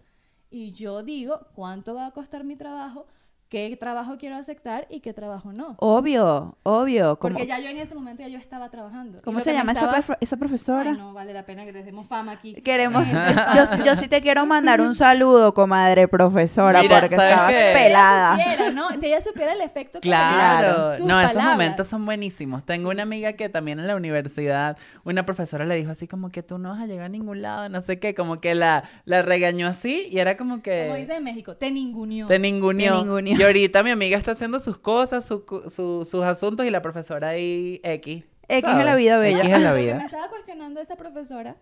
[0.51, 3.07] Y yo digo cuánto va a costar mi trabajo,
[3.51, 5.75] qué trabajo quiero aceptar y qué trabajo no.
[5.79, 7.19] Obvio, obvio.
[7.19, 9.21] ¿Cómo, Porque ya yo en ese momento ya yo estaba trabajando.
[9.25, 10.93] ¿cómo se llama esa, esa profesora?
[10.93, 12.55] Ay, no vale la pena que les demos fama aquí.
[12.55, 13.07] Queremos,
[13.57, 17.73] yo, yo sí te quiero mandar un saludo, comadre profesora, Mira, porque ¿sabes estabas qué?
[17.75, 18.37] pelada.
[18.37, 18.89] Si ella supiera, ¿no?
[19.01, 22.65] Si ella supiera el efecto que Claro, sus no, esos momentos son buenísimos.
[22.65, 26.45] Tengo una amiga que también en la universidad, una profesora le dijo así como que
[26.45, 29.23] tú no vas a llegar a ningún lado, no sé qué, como que la, la
[29.23, 32.29] regañó así y era como que Como dice en México, te ninguneó.
[32.29, 32.93] te ninguneó.
[32.99, 33.40] Te ninguneó.
[33.41, 37.31] Y ahorita mi amiga está haciendo sus cosas, su- su- sus asuntos y la profesora
[37.31, 38.25] ahí X.
[38.49, 38.79] X ¿sabes?
[38.81, 39.39] es la vida bella.
[39.41, 39.97] X es la Lo que vida.
[39.99, 41.57] me estaba cuestionando esa profesora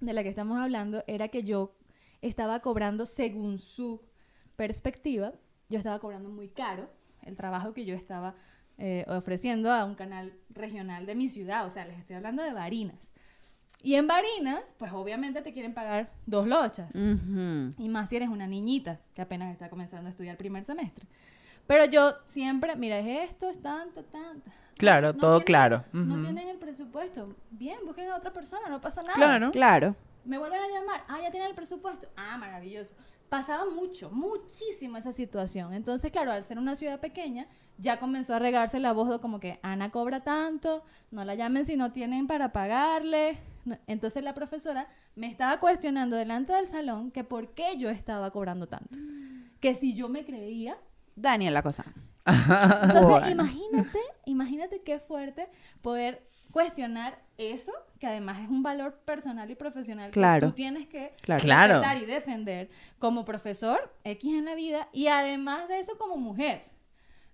[0.00, 1.74] de la que estamos hablando era que yo
[2.22, 4.00] estaba cobrando según su
[4.56, 5.32] perspectiva,
[5.68, 6.88] yo estaba cobrando muy caro
[7.24, 8.34] el trabajo que yo estaba
[8.78, 12.52] eh, ofreciendo a un canal regional de mi ciudad, o sea, les estoy hablando de
[12.52, 13.11] Barinas.
[13.82, 16.94] Y en Barinas, pues obviamente te quieren pagar dos lochas.
[17.78, 21.06] Y más si eres una niñita que apenas está comenzando a estudiar primer semestre.
[21.66, 24.50] Pero yo siempre, mira, es esto, es tanto, tanto.
[24.76, 25.84] Claro, todo tienen- claro.
[25.92, 27.34] No tienen el presupuesto.
[27.50, 29.14] Bien, busquen a otra persona, no pasa nada.
[29.14, 29.50] Claro.
[29.52, 29.96] Claro.
[30.24, 31.02] Me vuelven a llamar.
[31.08, 32.08] Ah, ya tienen el presupuesto.
[32.16, 32.94] Ah, maravilloso.
[33.32, 35.72] Pasaba mucho, muchísimo esa situación.
[35.72, 37.46] Entonces, claro, al ser una ciudad pequeña,
[37.78, 41.64] ya comenzó a regarse la voz de como que Ana cobra tanto, no la llamen
[41.64, 43.38] si no tienen para pagarle.
[43.86, 48.66] Entonces la profesora me estaba cuestionando delante del salón que por qué yo estaba cobrando
[48.68, 48.98] tanto.
[49.60, 50.76] Que si yo me creía
[51.16, 51.86] Daniel la cosa.
[52.26, 53.30] entonces, Bueno.
[53.30, 55.48] imagínate, imagínate qué fuerte
[55.80, 60.40] poder cuestionar eso, que además es un valor personal y profesional Claro.
[60.40, 61.82] que tú tienes que Claro.
[62.00, 66.70] Y defender como profesor X en la vida y además de eso como mujer.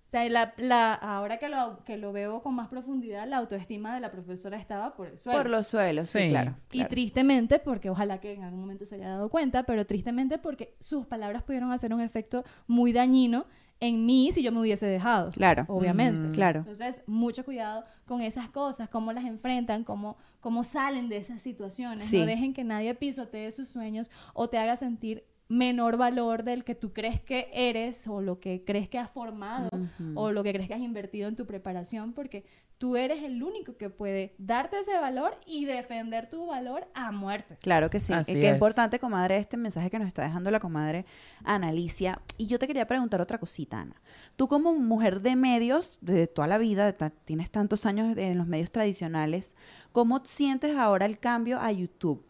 [0.07, 3.93] O sea, la, la- ahora que lo, que lo veo con más profundidad, la autoestima
[3.93, 5.37] de la profesora estaba por el suelo.
[5.37, 6.29] Por los suelos, sí, Sí.
[6.29, 6.55] claro.
[6.71, 10.75] Y tristemente, porque ojalá que en algún momento se haya dado cuenta, pero tristemente porque
[10.79, 13.45] sus palabras pudieron hacer un efecto muy dañino
[13.79, 15.31] en mí si yo me hubiese dejado.
[15.31, 15.65] Claro.
[15.67, 16.29] Obviamente.
[16.29, 16.31] Mm.
[16.31, 16.59] Claro.
[16.59, 22.01] Entonces, mucho cuidado con esas cosas, cómo las enfrentan, cómo, cómo salen de esas situaciones.
[22.01, 22.19] Sí.
[22.19, 26.75] No dejen que nadie pisotee sus sueños o te haga sentir menor valor del que
[26.75, 29.69] tú crees que eres o lo que crees que has formado
[30.13, 32.45] o lo que crees que has invertido en tu preparación, porque
[32.77, 37.57] tú eres el único que puede darte ese valor y defender tu valor a muerte.
[37.61, 38.13] Claro que sí.
[38.13, 38.53] Así Qué es.
[38.53, 41.05] importante, comadre, este mensaje que nos está dejando la comadre
[41.43, 42.21] Analicia.
[42.37, 43.99] Y yo te quería preguntar otra cosita, Ana.
[44.35, 46.93] Tú como mujer de medios, de toda la vida,
[47.25, 49.55] tienes tantos años en los medios tradicionales,
[49.91, 52.23] ¿cómo sientes ahora el cambio a YouTube?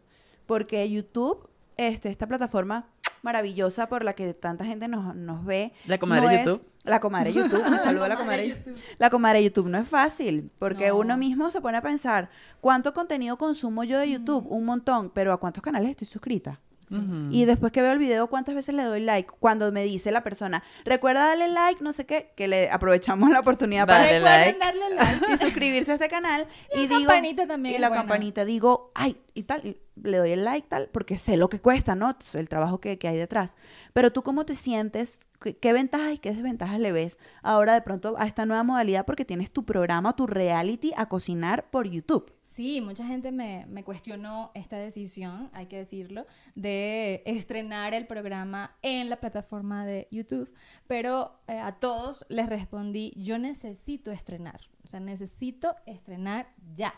[0.46, 2.88] Porque YouTube, este, esta plataforma
[3.22, 5.74] maravillosa por la que tanta gente nos, nos ve.
[5.86, 6.66] La comadre no es- YouTube.
[6.84, 7.62] La comadre YouTube.
[7.68, 8.76] Un saludo a la comadre YouTube.
[8.98, 10.98] La comadre YouTube no es fácil, porque No.
[10.98, 12.30] uno mismo se pone a pensar,
[12.62, 14.46] ¿cuánto contenido consumo yo de YouTube?
[14.50, 16.60] Un montón, pero ¿a cuántos canales estoy suscrita?
[17.32, 19.30] Y después que veo el video, ¿cuántas veces le doy like?
[19.40, 23.40] Cuando me dice la persona, recuerda darle like, no sé qué, que le aprovechamos la
[23.42, 24.80] oportunidad para Dale Recuerden like.
[24.80, 25.26] darle like.
[25.34, 26.48] y suscribirse a este canal.
[26.74, 28.02] Y y la digo, campanita también Y es la buena.
[28.04, 31.60] campanita, digo, ay, y tal, y le doy el like, tal, porque sé lo que
[31.62, 32.16] cuesta, ¿no?
[32.34, 33.56] El trabajo que, que hay detrás.
[33.94, 35.20] Pero tú, ¿cómo te sientes?
[35.42, 39.06] ¿Qué, qué ventajas y qué desventajas le ves ahora de pronto a esta nueva modalidad?
[39.06, 42.32] Porque tienes tu programa, tu reality a cocinar por YouTube.
[42.60, 48.76] Sí, mucha gente me, me cuestionó esta decisión, hay que decirlo, de estrenar el programa
[48.82, 50.54] en la plataforma de YouTube,
[50.86, 56.94] pero eh, a todos les respondí, yo necesito estrenar, o sea, necesito estrenar ya.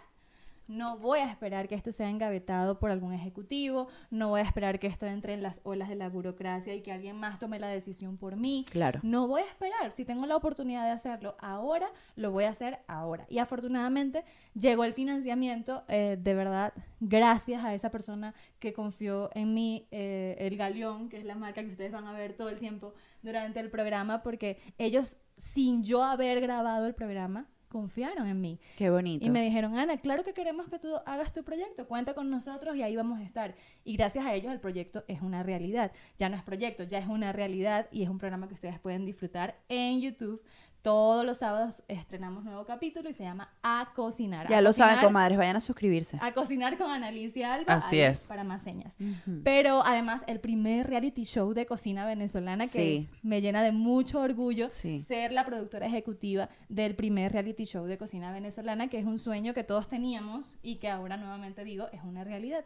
[0.72, 4.80] No voy a esperar que esto sea engavetado por algún ejecutivo, no voy a esperar
[4.80, 7.68] que esto entre en las olas de la burocracia y que alguien más tome la
[7.68, 8.64] decisión por mí.
[8.72, 9.02] Claro.
[9.04, 9.92] No voy a esperar.
[9.94, 13.26] Si tengo la oportunidad de hacerlo ahora, lo voy a hacer ahora.
[13.28, 14.24] Y afortunadamente
[14.58, 20.38] llegó el financiamiento, eh, de verdad, gracias a esa persona que confió en mí, eh,
[20.40, 22.94] el Galeón, que es la marca que ustedes van a ver todo el tiempo
[23.24, 28.60] durante el programa, porque ellos, sin yo haber grabado el programa, confiaron en mí.
[28.78, 29.26] Qué bonito.
[29.26, 32.76] Y me dijeron, Ana, claro que queremos que tú hagas tu proyecto, cuenta con nosotros
[32.76, 33.56] y ahí vamos a estar.
[33.84, 35.92] Y gracias a ellos el proyecto es una realidad.
[36.18, 39.06] Ya no es proyecto, ya es una realidad y es un programa que ustedes pueden
[39.06, 40.44] disfrutar en YouTube.
[40.82, 44.50] Todos los sábados estrenamos nuevo capítulo y se llama A Cocinar.
[44.50, 46.18] ya A lo saben, Cocinar- comadres, vayan a suscribirse.
[46.20, 47.76] A cocinar con Analicia Alba.
[47.76, 48.28] Así ahí, es.
[48.28, 48.96] Para más señas.
[49.44, 53.10] Pero además, el primer reality show de cocina venezolana que Sí.
[53.22, 55.02] me llena de mucho orgullo Sí.
[55.08, 59.54] ser la productora ejecutiva del primer reality show de cocina venezolana, que es un sueño
[59.54, 62.66] que todos teníamos y que ahora nuevamente digo es una realidad.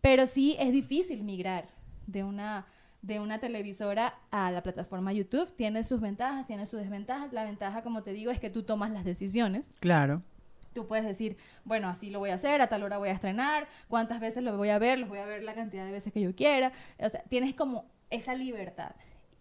[0.00, 1.68] Pero sí es difícil migrar
[2.06, 2.64] de una
[3.02, 5.54] de una televisora a la plataforma YouTube.
[5.56, 7.32] Tiene sus ventajas, tiene sus desventajas.
[7.32, 9.70] La ventaja, como te digo, es que tú tomas las decisiones.
[9.80, 10.22] Claro.
[10.72, 13.66] Tú puedes decir, bueno, así lo voy a hacer, a tal hora voy a estrenar,
[13.88, 16.20] cuántas veces lo voy a ver, los voy a ver la cantidad de veces que
[16.20, 16.72] yo quiera.
[16.98, 18.94] O sea, tienes como esa libertad.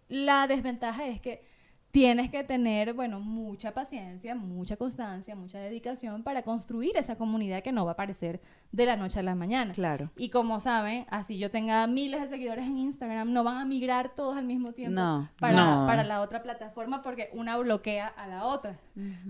[0.07, 1.43] La desventaja es que
[1.91, 7.71] tienes que tener, bueno, mucha paciencia, mucha constancia, mucha dedicación para construir esa comunidad que
[7.71, 8.39] no va a aparecer
[8.71, 9.73] de la noche a la mañana.
[9.73, 10.11] Claro.
[10.15, 14.13] Y como saben, así yo tenga miles de seguidores en Instagram, no van a migrar
[14.13, 15.29] todos al mismo tiempo No.
[15.39, 15.87] para, No.
[15.87, 18.77] para la otra plataforma porque una bloquea a la otra.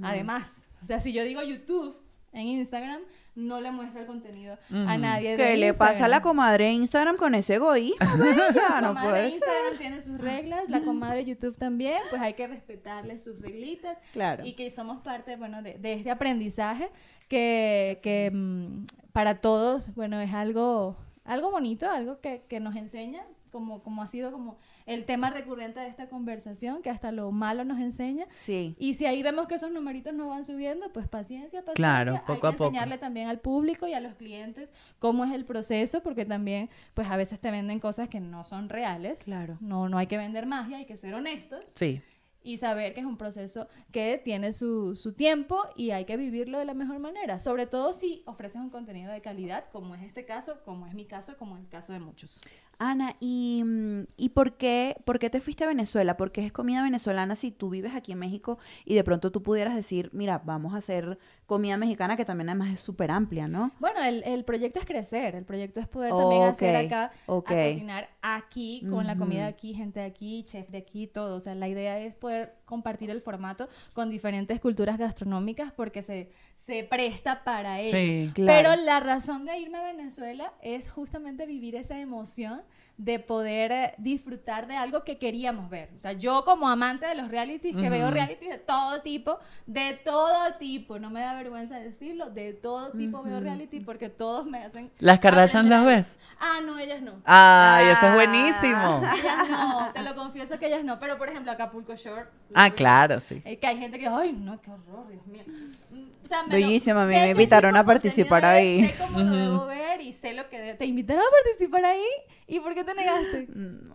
[0.01, 0.51] Además,
[0.82, 1.95] o sea, si yo digo YouTube
[2.34, 2.99] en Instagram,
[3.36, 6.72] no le muestra el contenido a nadie de ¿Qué le pasa a la comadre de
[6.72, 7.98] Instagram con ese egoísmo?
[8.18, 8.52] bella?
[8.54, 9.40] La no comadre puede de ser.
[9.40, 13.98] Instagram tiene sus reglas, la comadre de YouTube también, pues hay que respetarle sus reglitas
[14.14, 14.46] Claro.
[14.46, 16.90] y que somos parte, bueno, de, de este aprendizaje
[17.28, 23.24] que, que, mm, para todos, bueno, es algo, algo bonito, algo que, que nos enseña,
[23.52, 27.64] como, como ha sido como el tema recurrente de esta conversación, que hasta lo malo
[27.66, 28.26] nos enseña.
[28.30, 28.76] Sí.
[28.80, 31.74] Y si ahí vemos que esos numeritos no van subiendo, pues paciencia, paciencia.
[31.76, 32.64] Claro, Hay poco que a poco.
[32.66, 37.08] enseñarle también al público y a los clientes cómo es el proceso, porque también, pues
[37.10, 39.24] a veces te venden cosas que no son reales.
[39.24, 39.58] Claro.
[39.62, 42.02] No, no hay que vender magia, hay que ser honestos Sí.
[42.41, 46.58] y saber que es un proceso que tiene su, su tiempo y hay que vivirlo
[46.58, 47.38] de la mejor manera.
[47.39, 51.06] Sobre todo si ofreces un contenido de calidad, como es este caso, como es mi
[51.06, 52.39] caso, como es el caso de muchos.
[52.80, 56.16] Ana, ¿y, mm, ¿y por, qué, por qué te fuiste a Venezuela?
[56.16, 59.44] ¿Por qué es comida venezolana si tú vives aquí en México y de pronto tú
[59.44, 63.72] pudieras decir, mira, vamos a hacer comida mexicana que también además es súper amplia, ¿no?
[63.80, 68.10] Bueno, el, el proyecto es crecer, el proyecto es poder también hacer acá, a cocinar
[68.22, 71.36] aquí, con la comida de aquí, gente de aquí, chef de aquí, todo.
[71.36, 76.30] O sea, la idea es poder compartir el formato con diferentes culturas gastronómicas porque se,
[76.70, 77.98] se presta para ello.
[77.98, 78.32] Sí.
[78.36, 78.70] Claro.
[78.76, 82.62] Pero la razón de irme a Venezuela es justamente vivir esa emoción
[83.00, 85.89] de poder eh, disfrutar de algo que queríamos ver.
[85.95, 89.93] O sea, yo como amante de los realities, que veo realities de todo tipo, de
[90.04, 94.66] todo tipo, no me da vergüenza decirlo, de todo tipo veo reality porque todos me
[94.66, 94.91] hacen...
[95.00, 96.08] ¿Las Kardashian las ves?
[96.41, 97.22] Ah, no, ellas no.
[97.24, 98.16] Ay, eso es Ah.
[98.16, 99.02] buenísimo.
[99.18, 102.26] Ellas no, te lo confieso que ellas no, pero por ejemplo Acapulco Shore.
[102.54, 103.41] Ah, claro, sí.
[103.45, 105.43] Eh, que hay gente que, ay, no, qué horror, Dios mío.
[105.91, 108.88] Mm, O sea, me a mí me invitaron a participar ahí.
[108.89, 110.78] Sé cómo lo debo ver y sé lo que debo.
[110.78, 112.04] ¿Te invitaron a participar ahí?
[112.47, 113.48] ¿Y por qué te negaste?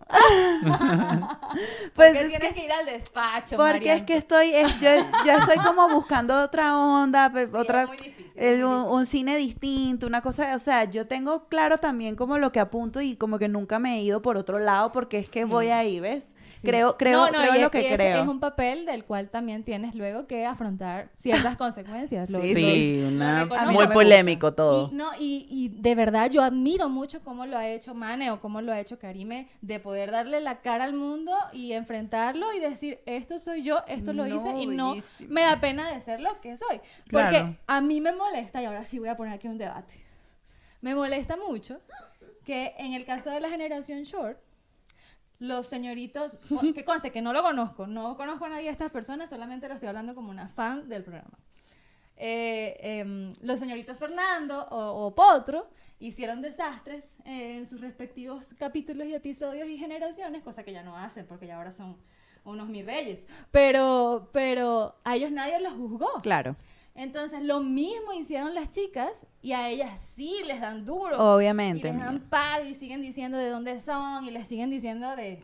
[1.95, 4.89] Pues porque es tienes que, que, ir al despacho, porque es que estoy, es- yo,
[5.25, 7.85] yo estoy como buscando otra onda, Sí, otra...
[7.85, 8.31] difícil.
[8.35, 12.59] eh, un, cine distinto, una cosa, o sea, yo tengo claro también como lo que
[12.59, 15.49] apunto y como que nunca me he ido por otro lado porque es que Sí.
[15.49, 16.34] voy ahí, ¿ves?
[16.55, 16.67] Sí.
[16.67, 18.21] Creo, creo, No, no, creo y lo es- que es, creo.
[18.23, 22.29] Es un papel del cual también tienes luego que afrontar ciertas consecuencias.
[22.29, 24.89] lo- Sí, una- muy polémico todo.
[24.91, 28.39] Y, no, y, y de verdad yo admiro mucho cómo lo ha hecho Mane o
[28.39, 32.59] cómo lo ha hecho Karime de poder darle la cara al mundo y enfrentarlo y
[32.59, 34.95] decir, esto soy yo, esto lo hice y no
[35.27, 36.79] me da pena de ser lo que soy.
[37.11, 37.55] Porque Claro.
[37.67, 39.99] a mí me molesta, y ahora sí voy a poner aquí un debate,
[40.81, 41.79] me molesta mucho
[42.45, 44.37] que en el caso de la generación short,
[45.39, 46.37] los señoritos,
[46.73, 49.73] que conste que no lo conozco, no conozco a nadie de estas personas, solamente lo
[49.75, 51.37] estoy hablando como una fan del programa.
[52.17, 55.69] Eh, em, los señoritos Fernando o, Potro
[55.99, 61.25] hicieron desastres en sus respectivos capítulos y episodios y generaciones, cosa que ya no hacen
[61.25, 61.97] porque ya ahora son
[62.45, 63.27] unos mis reyes.
[63.51, 66.21] Pero, pero a ellos nadie los juzgó.
[66.21, 66.55] Claro,
[66.95, 71.17] Entonces, lo mismo hicieron las chicas y a ellas sí les dan duro.
[71.35, 71.89] obviamente.
[71.89, 75.43] Y les dan palo y siguen diciendo de dónde son y les siguen diciendo de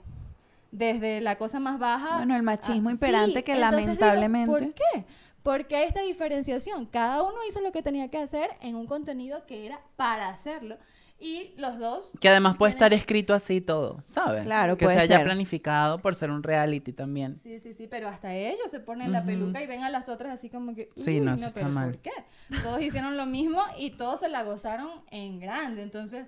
[0.71, 2.17] desde la cosa más baja.
[2.17, 5.05] Bueno, el machismo a- imperante que entonces digo, lamentablemente- ¿Por qué?
[5.43, 6.85] Porque hay esta diferenciación.
[6.85, 10.77] Cada uno hizo lo que tenía que hacer en un contenido que era para hacerlo.
[11.23, 14.43] Y los dos Que además puede tienen- estar escrito así todo, ¿sabes?
[14.43, 15.25] Claro, que puede se haya ser.
[15.25, 17.35] planificado por ser un reality también.
[17.35, 20.33] Sí, sí, sí, pero hasta ellos se ponen la peluca y ven a las otras
[20.33, 20.89] así como que.
[20.95, 21.91] Sí, "Uy, no, eso está pero mal.
[21.91, 22.11] ¿Por qué?
[22.63, 25.83] Todos hicieron lo mismo y todos se la gozaron en grande.
[25.83, 26.27] Entonces,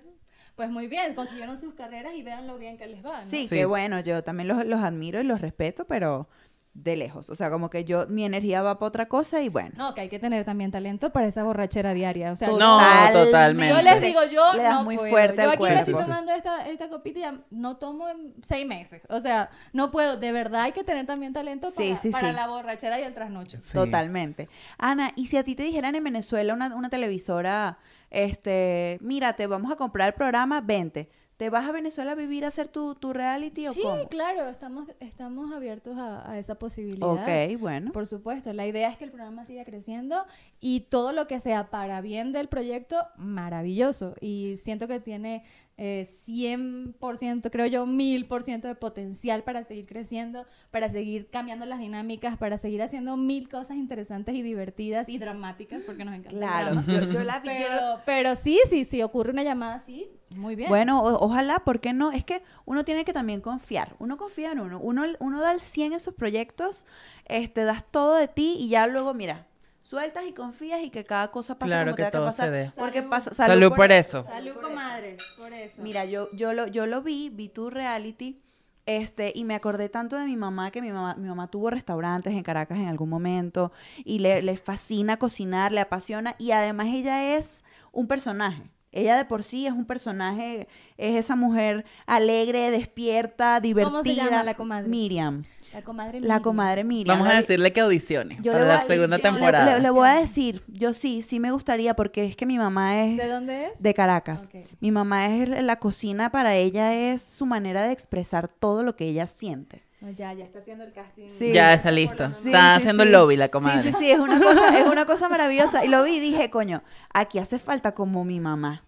[0.54, 3.22] pues muy bien, construyeron sus carreras y vean lo bien que les va.
[3.22, 3.26] ¿no?
[3.26, 3.56] Sí, Sí.
[3.56, 6.28] que bueno, yo también los, los admiro y los respeto, pero
[6.74, 7.30] de lejos.
[7.30, 9.70] O sea, como que yo, mi energía va para otra cosa y bueno.
[9.76, 12.32] No, que hay que tener también talento para esa borrachera diaria.
[12.32, 13.74] O sea, No, yo- totalmente.
[13.74, 15.10] Yo les digo, yo Le das no muy puedo.
[15.10, 18.66] fuerte yo aquí me estoy tomando esta, esta copita y ya no tomo en seis
[18.66, 19.02] meses.
[19.08, 20.16] O sea, no puedo.
[20.16, 22.34] De verdad hay que tener también talento para, sí, para sí.
[22.34, 23.58] la borrachera y el trasnocho.
[23.62, 23.72] Sí.
[23.72, 24.48] Totalmente.
[24.76, 27.78] Ana, y si a ti te dijeran en Venezuela una, una televisora,
[28.10, 31.08] este, mira, te vamos a comprar el programa, vente.
[31.36, 34.08] ¿Te vas a Venezuela a vivir a hacer tu, tu reality o Sí, cómo?
[34.08, 37.08] claro, estamos, estamos abiertos a, a esa posibilidad.
[37.08, 37.90] Ok, bueno.
[37.90, 40.24] Por supuesto, la idea es que el programa siga creciendo
[40.60, 44.14] y todo lo que sea para bien del proyecto, maravilloso.
[44.20, 45.42] Y siento que tiene
[45.76, 52.36] eh, 100%, creo yo, 1000% de potencial para seguir creciendo, para seguir cambiando las dinámicas,
[52.36, 56.36] para seguir haciendo mil cosas interesantes y divertidas y dramáticas, porque nos encanta.
[56.38, 57.48] Claro, yo, yo la vi.
[57.48, 60.68] yo Pero, pero sí, sí, sí, ocurre una llamada así, muy bien.
[60.68, 62.12] Bueno, o- ojalá, ¿por qué no?
[62.12, 63.96] Es que uno tiene que también confiar.
[63.98, 64.80] Uno confía en uno.
[64.80, 66.86] Uno, uno da el 100 en esos proyectos,
[67.26, 69.46] este, das todo de ti y ya luego, mira,
[69.94, 72.46] sueltas y confías y que cada cosa pase Claro, como que tenga que todo pasar.
[72.46, 72.70] se dé.
[72.76, 73.10] Porque Salud.
[73.10, 74.24] pasa, Salud por eso.
[74.24, 75.82] Salud, comadre, por eso.
[75.82, 78.40] Mira, yo, yo, lo, yo lo vi, vi tu reality,
[78.86, 82.32] este, y me acordé tanto de mi mamá, que mi mamá, mi mamá tuvo restaurantes
[82.32, 83.72] en Caracas en algún momento,
[84.04, 88.62] y le, le fascina cocinar, le apasiona, y además ella es un personaje.
[88.96, 90.68] Ella de por sí es un personaje,
[90.98, 93.90] es esa mujer alegre, despierta, divertida.
[93.90, 94.88] ¿Cómo se llama la comadre?
[94.88, 95.42] Miriam.
[95.74, 96.42] La comadre La Miriam.
[96.42, 97.16] comadre Miriam.
[97.18, 99.76] Vamos a La- decirle que audiciones yo para le la a- segunda temporada.
[99.76, 103.02] Le, le voy a decir, yo sí, sí me gustaría, porque es que mi mamá
[103.02, 103.16] es...
[103.16, 103.82] ¿De dónde es?
[103.82, 104.50] De Caracas.
[104.80, 109.06] Mi mamá es la cocina para ella es su manera de expresar todo lo que
[109.06, 109.82] ella siente.
[110.00, 111.28] No, ya, ya está haciendo el casting.
[111.30, 111.52] Sí.
[111.52, 112.26] Ya está listo.
[112.28, 113.06] Sí, está sí, haciendo sí.
[113.08, 113.82] el lobby la comadre.
[113.82, 115.84] Sí, sí, sí, es una cosa, es una cosa maravillosa.
[115.84, 118.84] Y lo vi y dije, coño, aquí hace falta como mi mamá,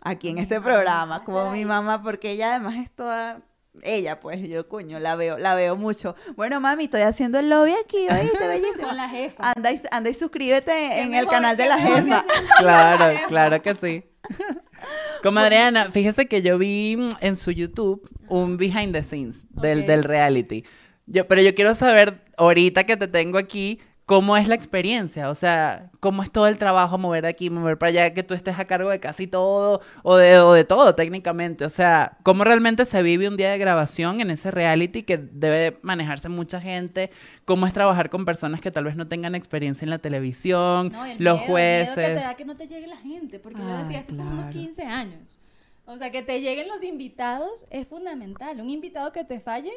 [0.00, 3.40] aquí en este programa, como mi mamá, porque ella además es toda
[3.82, 6.14] ella, pues yo, coño, la veo, la veo mucho.
[6.36, 8.88] Bueno, mami, estoy haciendo el lobby aquí, oíste, bellísimo.
[8.88, 9.52] Con la jefa.
[9.56, 12.24] Anda y, anda y suscríbete en el canal de la jefa.
[12.58, 14.04] Claro, claro que sí.
[15.22, 20.04] Comadre Ana, fíjese que yo vi en su YouTube un behind the scenes del, del
[20.04, 20.64] reality.
[21.06, 25.30] Yo, pero yo quiero saber, ahorita que te tengo aquí, cómo es la experiencia.
[25.30, 28.34] O sea, cómo es todo el trabajo, mover de aquí, mover para allá, que tú
[28.34, 31.64] estés a cargo de casi todo o de, o de todo técnicamente.
[31.64, 35.78] O sea, cómo realmente se vive un día de grabación en ese reality que debe
[35.82, 37.12] manejarse mucha gente.
[37.44, 41.06] Cómo es trabajar con personas que tal vez no tengan experiencia en la televisión, No,
[41.06, 41.96] el los miedo, jueces.
[41.96, 43.98] El miedo que te da que no te llegue la gente, porque yo Ay, decía,
[44.00, 44.58] esto es como unos claro.
[44.58, 45.38] 15 años.
[45.86, 48.60] O sea, que te lleguen los invitados es fundamental.
[48.60, 49.70] Un invitado que te falle,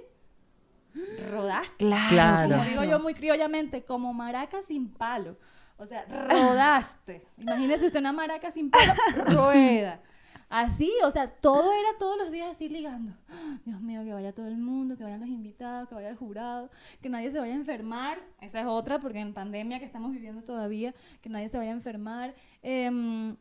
[1.32, 1.86] rodaste.
[1.86, 2.56] Claro, Claro.
[2.56, 5.38] Como digo yo muy criollamente, como maraca sin palo.
[5.78, 7.26] O sea, rodaste.
[7.38, 8.94] Imagínese usted una maraca sin palo,
[9.26, 10.02] rueda.
[10.50, 13.18] Así, o sea, todo era todos los días así ligando.
[13.66, 16.70] Dios mío, que vaya todo el mundo, que vayan los invitados, que vaya el jurado,
[17.02, 18.20] que nadie se vaya a enfermar.
[18.40, 21.74] Esa es otra, porque en pandemia que estamos viviendo todavía, que nadie se vaya a
[21.74, 22.36] enfermar.
[22.62, 23.36] Em,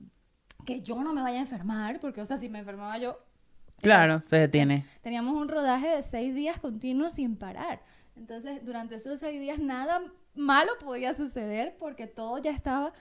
[0.64, 3.18] que yo no me vaya a enfermar, porque, o sea, si me enfermaba yo,
[3.82, 4.84] Claro, se detiene.
[5.02, 7.80] teníamos un rodaje de seis días continuos sin parar.
[8.16, 10.00] Entonces, durante esos seis días nada
[10.34, 12.92] malo podía suceder porque todo ya estaba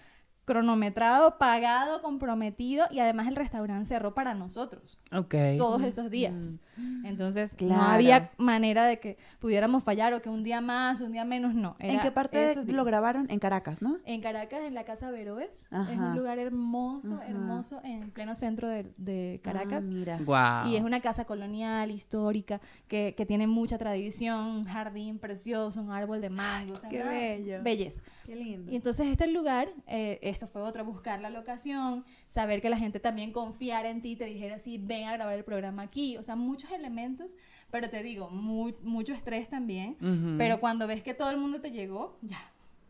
[0.46, 5.36] cronometrado, pagado, comprometido y además el restaurante cerró para nosotros Ok.
[5.58, 6.60] todos esos días.
[7.04, 7.84] Entonces no Claro.
[7.84, 11.76] había manera de que pudiéramos fallar o que un día más, un día menos, no.
[11.80, 12.86] ¿En Era qué parte lo días.
[12.86, 13.28] grabaron?
[13.30, 13.98] En Caracas, ¿no?
[14.06, 15.70] En Caracas, en la Casa Veroes.
[15.92, 17.28] Es un lugar hermoso, Ajá.
[17.28, 19.86] hermoso, en pleno centro de, de Caracas.
[19.88, 20.18] Ah, mira.
[20.64, 20.72] Wow.
[20.72, 25.92] Y es una casa colonial, histórica, que, que tiene mucha tradición, un jardín precioso, un
[25.92, 26.74] árbol de mango.
[26.74, 27.62] o sea, qué bello.
[27.64, 28.02] Belleza.
[28.26, 28.72] Qué lindo.
[28.72, 33.00] Y entonces este lugar, eh, eso fue otra, buscar la locación, saber que la gente
[33.00, 36.36] también confiara en ti, te dijera así, ven a grabar el programa aquí, o sea,
[36.36, 37.36] muchos elementos,
[37.70, 39.98] pero te digo, mu- mucho estrés también,
[40.40, 42.40] pero cuando ves que todo el mundo te llegó, ya,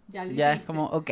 [0.07, 0.61] ya lo Ya hiciste.
[0.61, 1.11] es como, ok.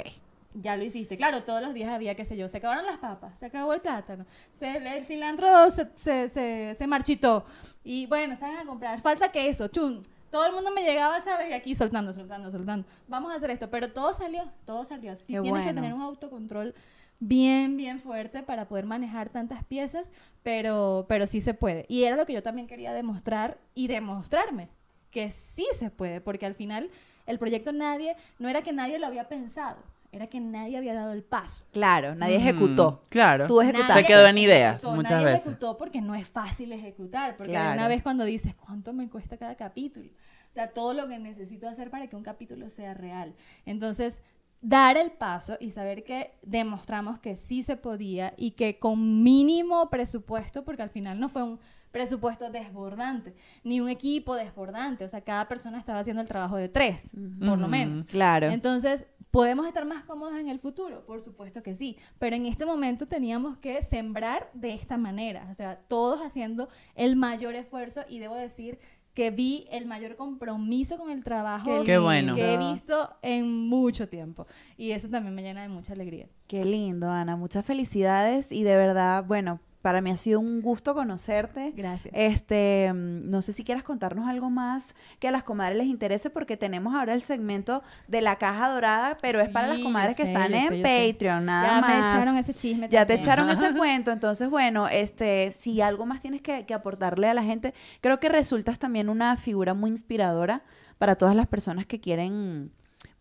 [0.55, 1.15] Ya lo hiciste.
[1.17, 3.81] Claro, todos los días había, qué sé yo, se acabaron las papas, se acabó el
[3.81, 4.25] plátano,
[4.57, 7.43] se, el cilantro se, se, se, se marchitó.
[7.83, 9.01] Y bueno, salen a comprar.
[9.01, 10.01] Falta queso, chum.
[10.31, 11.49] Todo el mundo me llegaba, ¿sabes?
[11.49, 12.87] Y aquí soltando, soltando, soltando.
[13.07, 13.69] Vamos a hacer esto.
[13.69, 15.15] Pero todo salió, todo salió.
[15.15, 16.75] Sí, Qué tienes que tener un autocontrol
[17.19, 20.11] bien, bien fuerte para poder manejar tantas piezas,
[20.43, 21.85] pero, pero sí se puede.
[21.87, 24.69] Y era lo que yo también quería demostrar y demostrarme,
[25.11, 26.89] que sí se puede, porque al final
[27.25, 29.77] el proyecto nadie, no era que nadie lo había pensado,
[30.11, 31.65] era que nadie había dado el paso.
[31.71, 33.03] Claro, nadie ejecutó.
[33.09, 33.47] Claro.
[33.47, 33.93] Tú ejecutaste.
[34.01, 35.41] Se quedó en ideas ejecutó, muchas nadie veces.
[35.47, 37.73] ejecutó porque no es fácil ejecutar, porque Claro.
[37.73, 40.09] una vez cuando dices, ¿cuánto me cuesta cada capítulo?
[40.49, 43.35] O sea, todo lo que necesito hacer para que un capítulo sea real.
[43.65, 44.19] Entonces,
[44.61, 49.89] dar el paso y saber que demostramos que sí se podía y que con mínimo
[49.91, 51.59] presupuesto, porque al final no fue un
[51.91, 56.67] presupuesto desbordante, ni un equipo desbordante, o sea, cada persona estaba haciendo el trabajo de
[56.69, 58.05] tres, por lo menos.
[58.05, 58.47] Claro.
[58.47, 61.05] Entonces, ¿podemos estar más cómodos en el futuro?
[61.05, 65.53] Por supuesto que sí, pero en este momento teníamos que sembrar de esta manera, o
[65.53, 68.79] sea, todos haciendo el mayor esfuerzo y debo decir
[69.13, 72.35] que vi el mayor compromiso con el trabajo Qué bueno.
[72.35, 76.27] que he visto en mucho tiempo y eso también me llena de mucha alegría.
[76.47, 77.35] Qué lindo, Ana.
[77.35, 81.71] Muchas felicidades y de verdad, bueno, para mí ha sido un gusto conocerte.
[81.75, 82.13] Gracias.
[82.15, 86.29] Este, mm, no sé si quieras contarnos algo más que a las comadres les interese,
[86.29, 90.23] porque tenemos ahora el segmento de la caja dorada, pero es para las comadres que
[90.23, 90.81] están en sé.
[90.83, 91.89] Patreon, nada ya más.
[91.89, 96.19] me echaron ese chisme Ya te echaron ese cuento, entonces bueno, este, si algo más
[96.19, 100.63] tienes que, que aportarle a la gente, creo que resultas también una figura muy inspiradora
[100.97, 102.71] para todas las personas que quieren,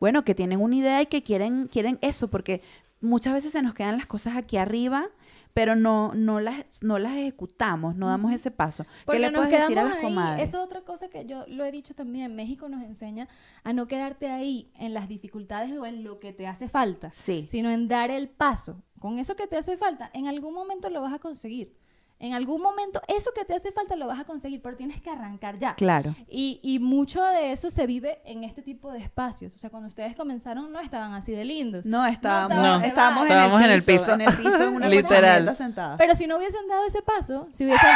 [0.00, 2.62] bueno, que tienen una idea y que quieren, quieren eso, porque
[3.00, 5.08] muchas veces se nos quedan las cosas aquí arriba,
[5.54, 8.84] pero no, no las, no las ejecutamos, no damos ese paso.
[8.84, 10.02] ¿Qué Porque le nos puedes decir a las ahí.
[10.02, 10.48] comadres?
[10.48, 12.34] Esa es otra cosa que yo lo he dicho también.
[12.36, 13.28] México nos enseña
[13.64, 17.46] a no quedarte ahí en las dificultades o en lo que te hace falta, Sí,
[17.48, 18.82] sino en dar el paso.
[19.00, 21.76] Con eso que te hace falta, en algún momento lo vas a conseguir.
[22.20, 25.08] En algún momento eso que te hace falta lo vas a conseguir, pero tienes que
[25.08, 25.74] arrancar ya.
[25.76, 26.14] claro.
[26.28, 29.54] Y, y mucho de eso se vive en este tipo de espacios.
[29.54, 31.86] O sea, cuando ustedes comenzaron no estaban así de lindos.
[31.86, 32.80] No, estábamos, No.
[32.84, 34.14] estábamos, en, Estábamos el en el piso, piso.
[34.14, 35.54] en el piso, en una Literal.
[35.56, 35.96] sentada.
[35.96, 37.90] Pero si no hubiesen dado ese paso, si hubiesen...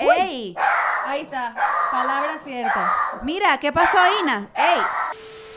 [0.18, 0.54] ¡Ey!
[1.06, 1.54] Ahí está,
[1.90, 2.92] palabra cierta.
[3.22, 4.50] Mira, ¿qué pasó, Ina?
[4.54, 4.80] ¡Ey!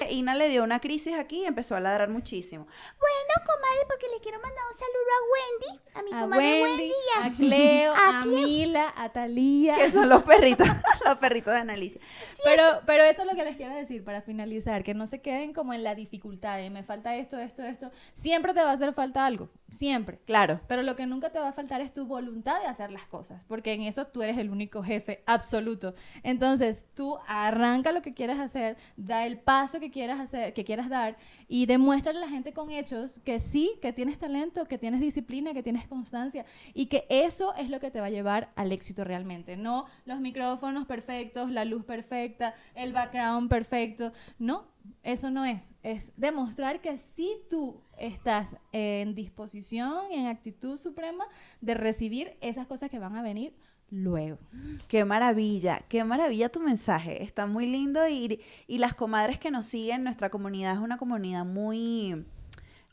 [0.10, 2.66] Ina le dio una crisis aquí y empezó a ladrar muchísimo.
[2.66, 6.82] Bueno, comadre, porque le quiero mandar un saludo a Wendy, a mi A comadre Wendy,
[6.82, 8.48] Wendy, a Cleo, a Cleo.
[8.48, 9.76] Mila, a Talía.
[9.78, 10.68] que son los perritos,
[11.06, 12.02] los perritos de Analicia.
[12.44, 15.54] Pero, pero eso es lo que les quiero decir para finalizar, que no se queden
[15.54, 17.92] como en la dificultad de me falta esto, esto, esto.
[18.14, 20.20] Siempre te va a hacer falta algo, siempre.
[20.26, 20.62] Claro.
[20.68, 23.44] Pero lo que nunca te va a faltar es tu voluntad de hacer las cosas,
[23.46, 25.94] porque en eso tú eres el único jefe absoluto.
[26.24, 30.90] Entonces, tú arranca lo que quieras hacer, da el paso que quieras hacer, que quieras
[30.90, 35.02] dar y demuéstrale a la gente con hechos que sí, que tienes talento, que tienes
[35.02, 38.72] disciplina, que tienes constancia y que eso es lo que te va a llevar al
[38.72, 44.66] éxito realmente, no los micrófonos perfectos, la luz perfecta, el background perfecto, no,
[45.04, 51.26] eso no es, es demostrar que si tú estás en disposición y en actitud suprema
[51.62, 53.56] de recibir esas cosas que van a venir
[53.90, 54.40] luego.
[54.88, 57.24] Qué maravilla, qué maravilla tu mensaje.
[57.24, 61.46] Está muy lindo y, y las comadres que nos siguen, nuestra comunidad es una comunidad
[61.46, 62.26] muy,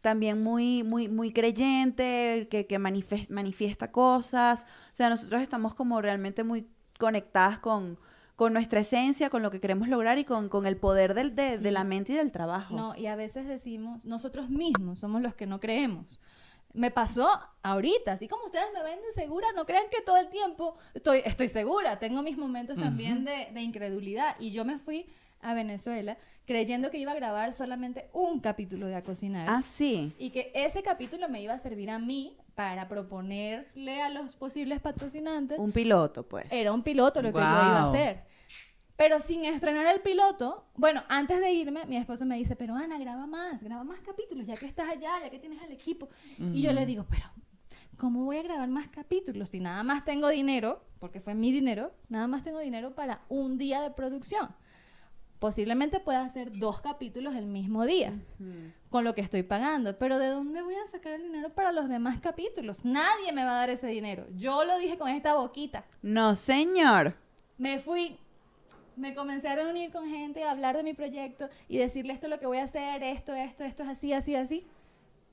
[0.03, 4.67] también muy, muy, muy creyente, que, que manifes- manifiesta cosas.
[4.93, 6.67] O sea, nosotros estamos como realmente muy
[6.99, 7.99] conectadas con,
[8.43, 11.59] con nuestra esencia, con lo que queremos lograr y con, con el poder del, de,
[11.59, 12.75] de la mente y del trabajo.
[12.75, 16.21] No, y a veces decimos, nosotros mismos somos los que no creemos.
[16.73, 17.29] Me pasó
[17.63, 21.23] ahorita, así como ustedes me ven de segura, no crean que todo el tiempo estoy,
[21.25, 24.35] estoy segura, tengo mis momentos también de, de incredulidad.
[24.41, 25.07] Y yo me fui
[25.41, 29.47] a Venezuela creyendo que iba a grabar solamente un capítulo de A Cocinar.
[29.49, 30.13] Ah, sí.
[30.19, 34.81] Y que ese capítulo me iba a servir a mí para proponerle a los posibles
[34.81, 36.47] patrocinantes Un piloto, pues.
[36.51, 38.32] era un piloto lo que yo iba a hacer.
[39.03, 43.01] Pero sin estrenar el piloto, bueno, antes de irme, mi esposo me dice, pero Ana,
[43.01, 46.09] graba más, graba más capítulos, ya que estás allá, ya que tienes el equipo.
[46.39, 47.25] Y yo le digo, pero,
[47.97, 51.93] ¿cómo voy a grabar más capítulos si nada más tengo dinero, porque fue mi dinero,
[52.11, 54.55] nada más tengo dinero para un día de producción?
[55.41, 58.13] Posiblemente pueda hacer dos capítulos el mismo día
[58.89, 61.89] con lo que estoy pagando, pero ¿de dónde voy a sacar el dinero para los
[61.89, 62.85] demás capítulos?
[62.85, 64.29] Nadie me va a dar ese dinero.
[64.37, 65.87] Yo lo dije con esta boquita.
[66.03, 67.17] No, señor.
[67.59, 68.17] Me fui,
[68.97, 72.31] me comencé a reunir con gente, a hablar de mi proyecto y decirle esto es
[72.31, 74.67] lo que voy a hacer, esto, esto, esto es así, así, así.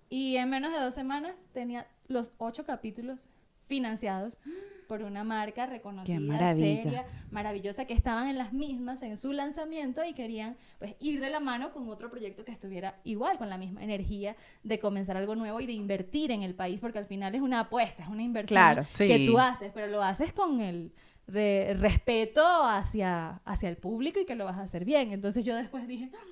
[0.10, 3.30] Y en menos de dos semanas tenía los ocho capítulos
[3.68, 4.40] financiados
[4.88, 10.14] por una marca reconocida, seria, maravillosa, que estaban en las mismas en su lanzamiento y
[10.14, 13.84] querían pues ir de la mano con otro proyecto que estuviera igual, con la misma
[13.84, 17.42] energía de comenzar algo nuevo y de invertir en el país, porque al final es
[17.42, 19.08] una apuesta, es una inversión Claro, sí.
[19.08, 20.92] que tú haces, pero lo haces con el
[21.32, 25.12] re- respeto hacia, hacia el público y que lo vas a hacer bien.
[25.12, 26.26] Entonces yo después dije, "Ah,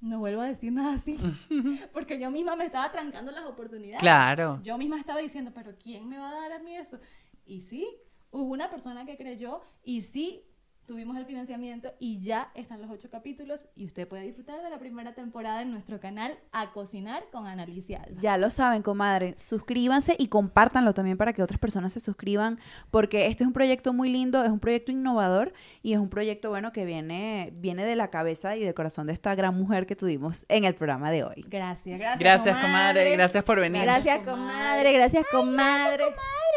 [0.00, 1.16] no vuelvo a decir nada así,
[1.92, 4.00] porque yo misma me estaba trancando las oportunidades.
[4.00, 4.60] Claro.
[4.62, 6.98] Yo misma estaba diciendo, pero ¿quién me va a dar a mí eso?
[7.46, 7.88] Y sí,
[8.30, 10.42] hubo una persona que creyó y sí,
[10.86, 14.78] tuvimos el financiamiento y ya están los ocho capítulos y usted puede disfrutar de la
[14.78, 18.20] primera temporada en nuestro canal A Cocinar con Analicia Alba.
[18.20, 19.34] Ya lo saben, comadre.
[19.36, 22.58] Suscríbanse y compártanlo también para que otras personas se suscriban,
[22.90, 26.50] porque este es un proyecto muy lindo, es un proyecto innovador y es un proyecto
[26.50, 29.96] bueno que viene, viene de la cabeza y del corazón de esta gran mujer que
[29.96, 31.44] tuvimos en el programa de hoy.
[31.48, 32.18] Gracias, gracias.
[32.18, 33.12] Gracias, comadre.
[33.12, 33.82] Gracias por venir.
[33.82, 34.92] Gracias, comadre.
[34.92, 35.54] Gracias, comadre.
[35.54, 36.04] Comadre,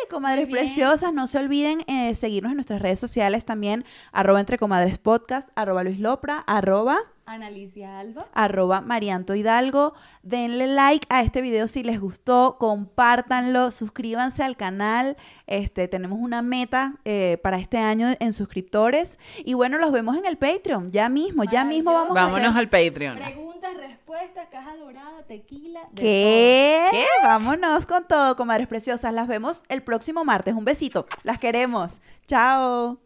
[0.09, 4.97] comadres preciosas, no se olviden eh, seguirnos en nuestras redes sociales también, arroba entre comadres
[4.97, 8.27] podcast, arroba Luis Lopra, arroba Analicia Alba.
[8.33, 9.93] arroba Marianto Hidalgo.
[10.23, 15.17] Denle like a este video si les gustó, compártanlo, suscríbanse al canal.
[15.45, 19.19] Este, tenemos una meta eh, para este año en suscriptores.
[19.45, 22.59] Y bueno, los vemos en el Patreon, ya mismo, ya mismo vamos a Vámonos hacer...
[22.59, 23.17] al Patreon.
[23.17, 25.81] Preguntas, respuestas, caja dorada, tequila.
[25.91, 26.87] de ¿Qué?
[26.91, 27.05] ¿Qué?
[27.23, 29.13] Vámonos con todo, comadres preciosas.
[29.13, 30.55] Las vemos el próximo martes.
[30.55, 31.05] Un besito.
[31.23, 31.99] Las queremos.
[32.25, 32.99] Chao.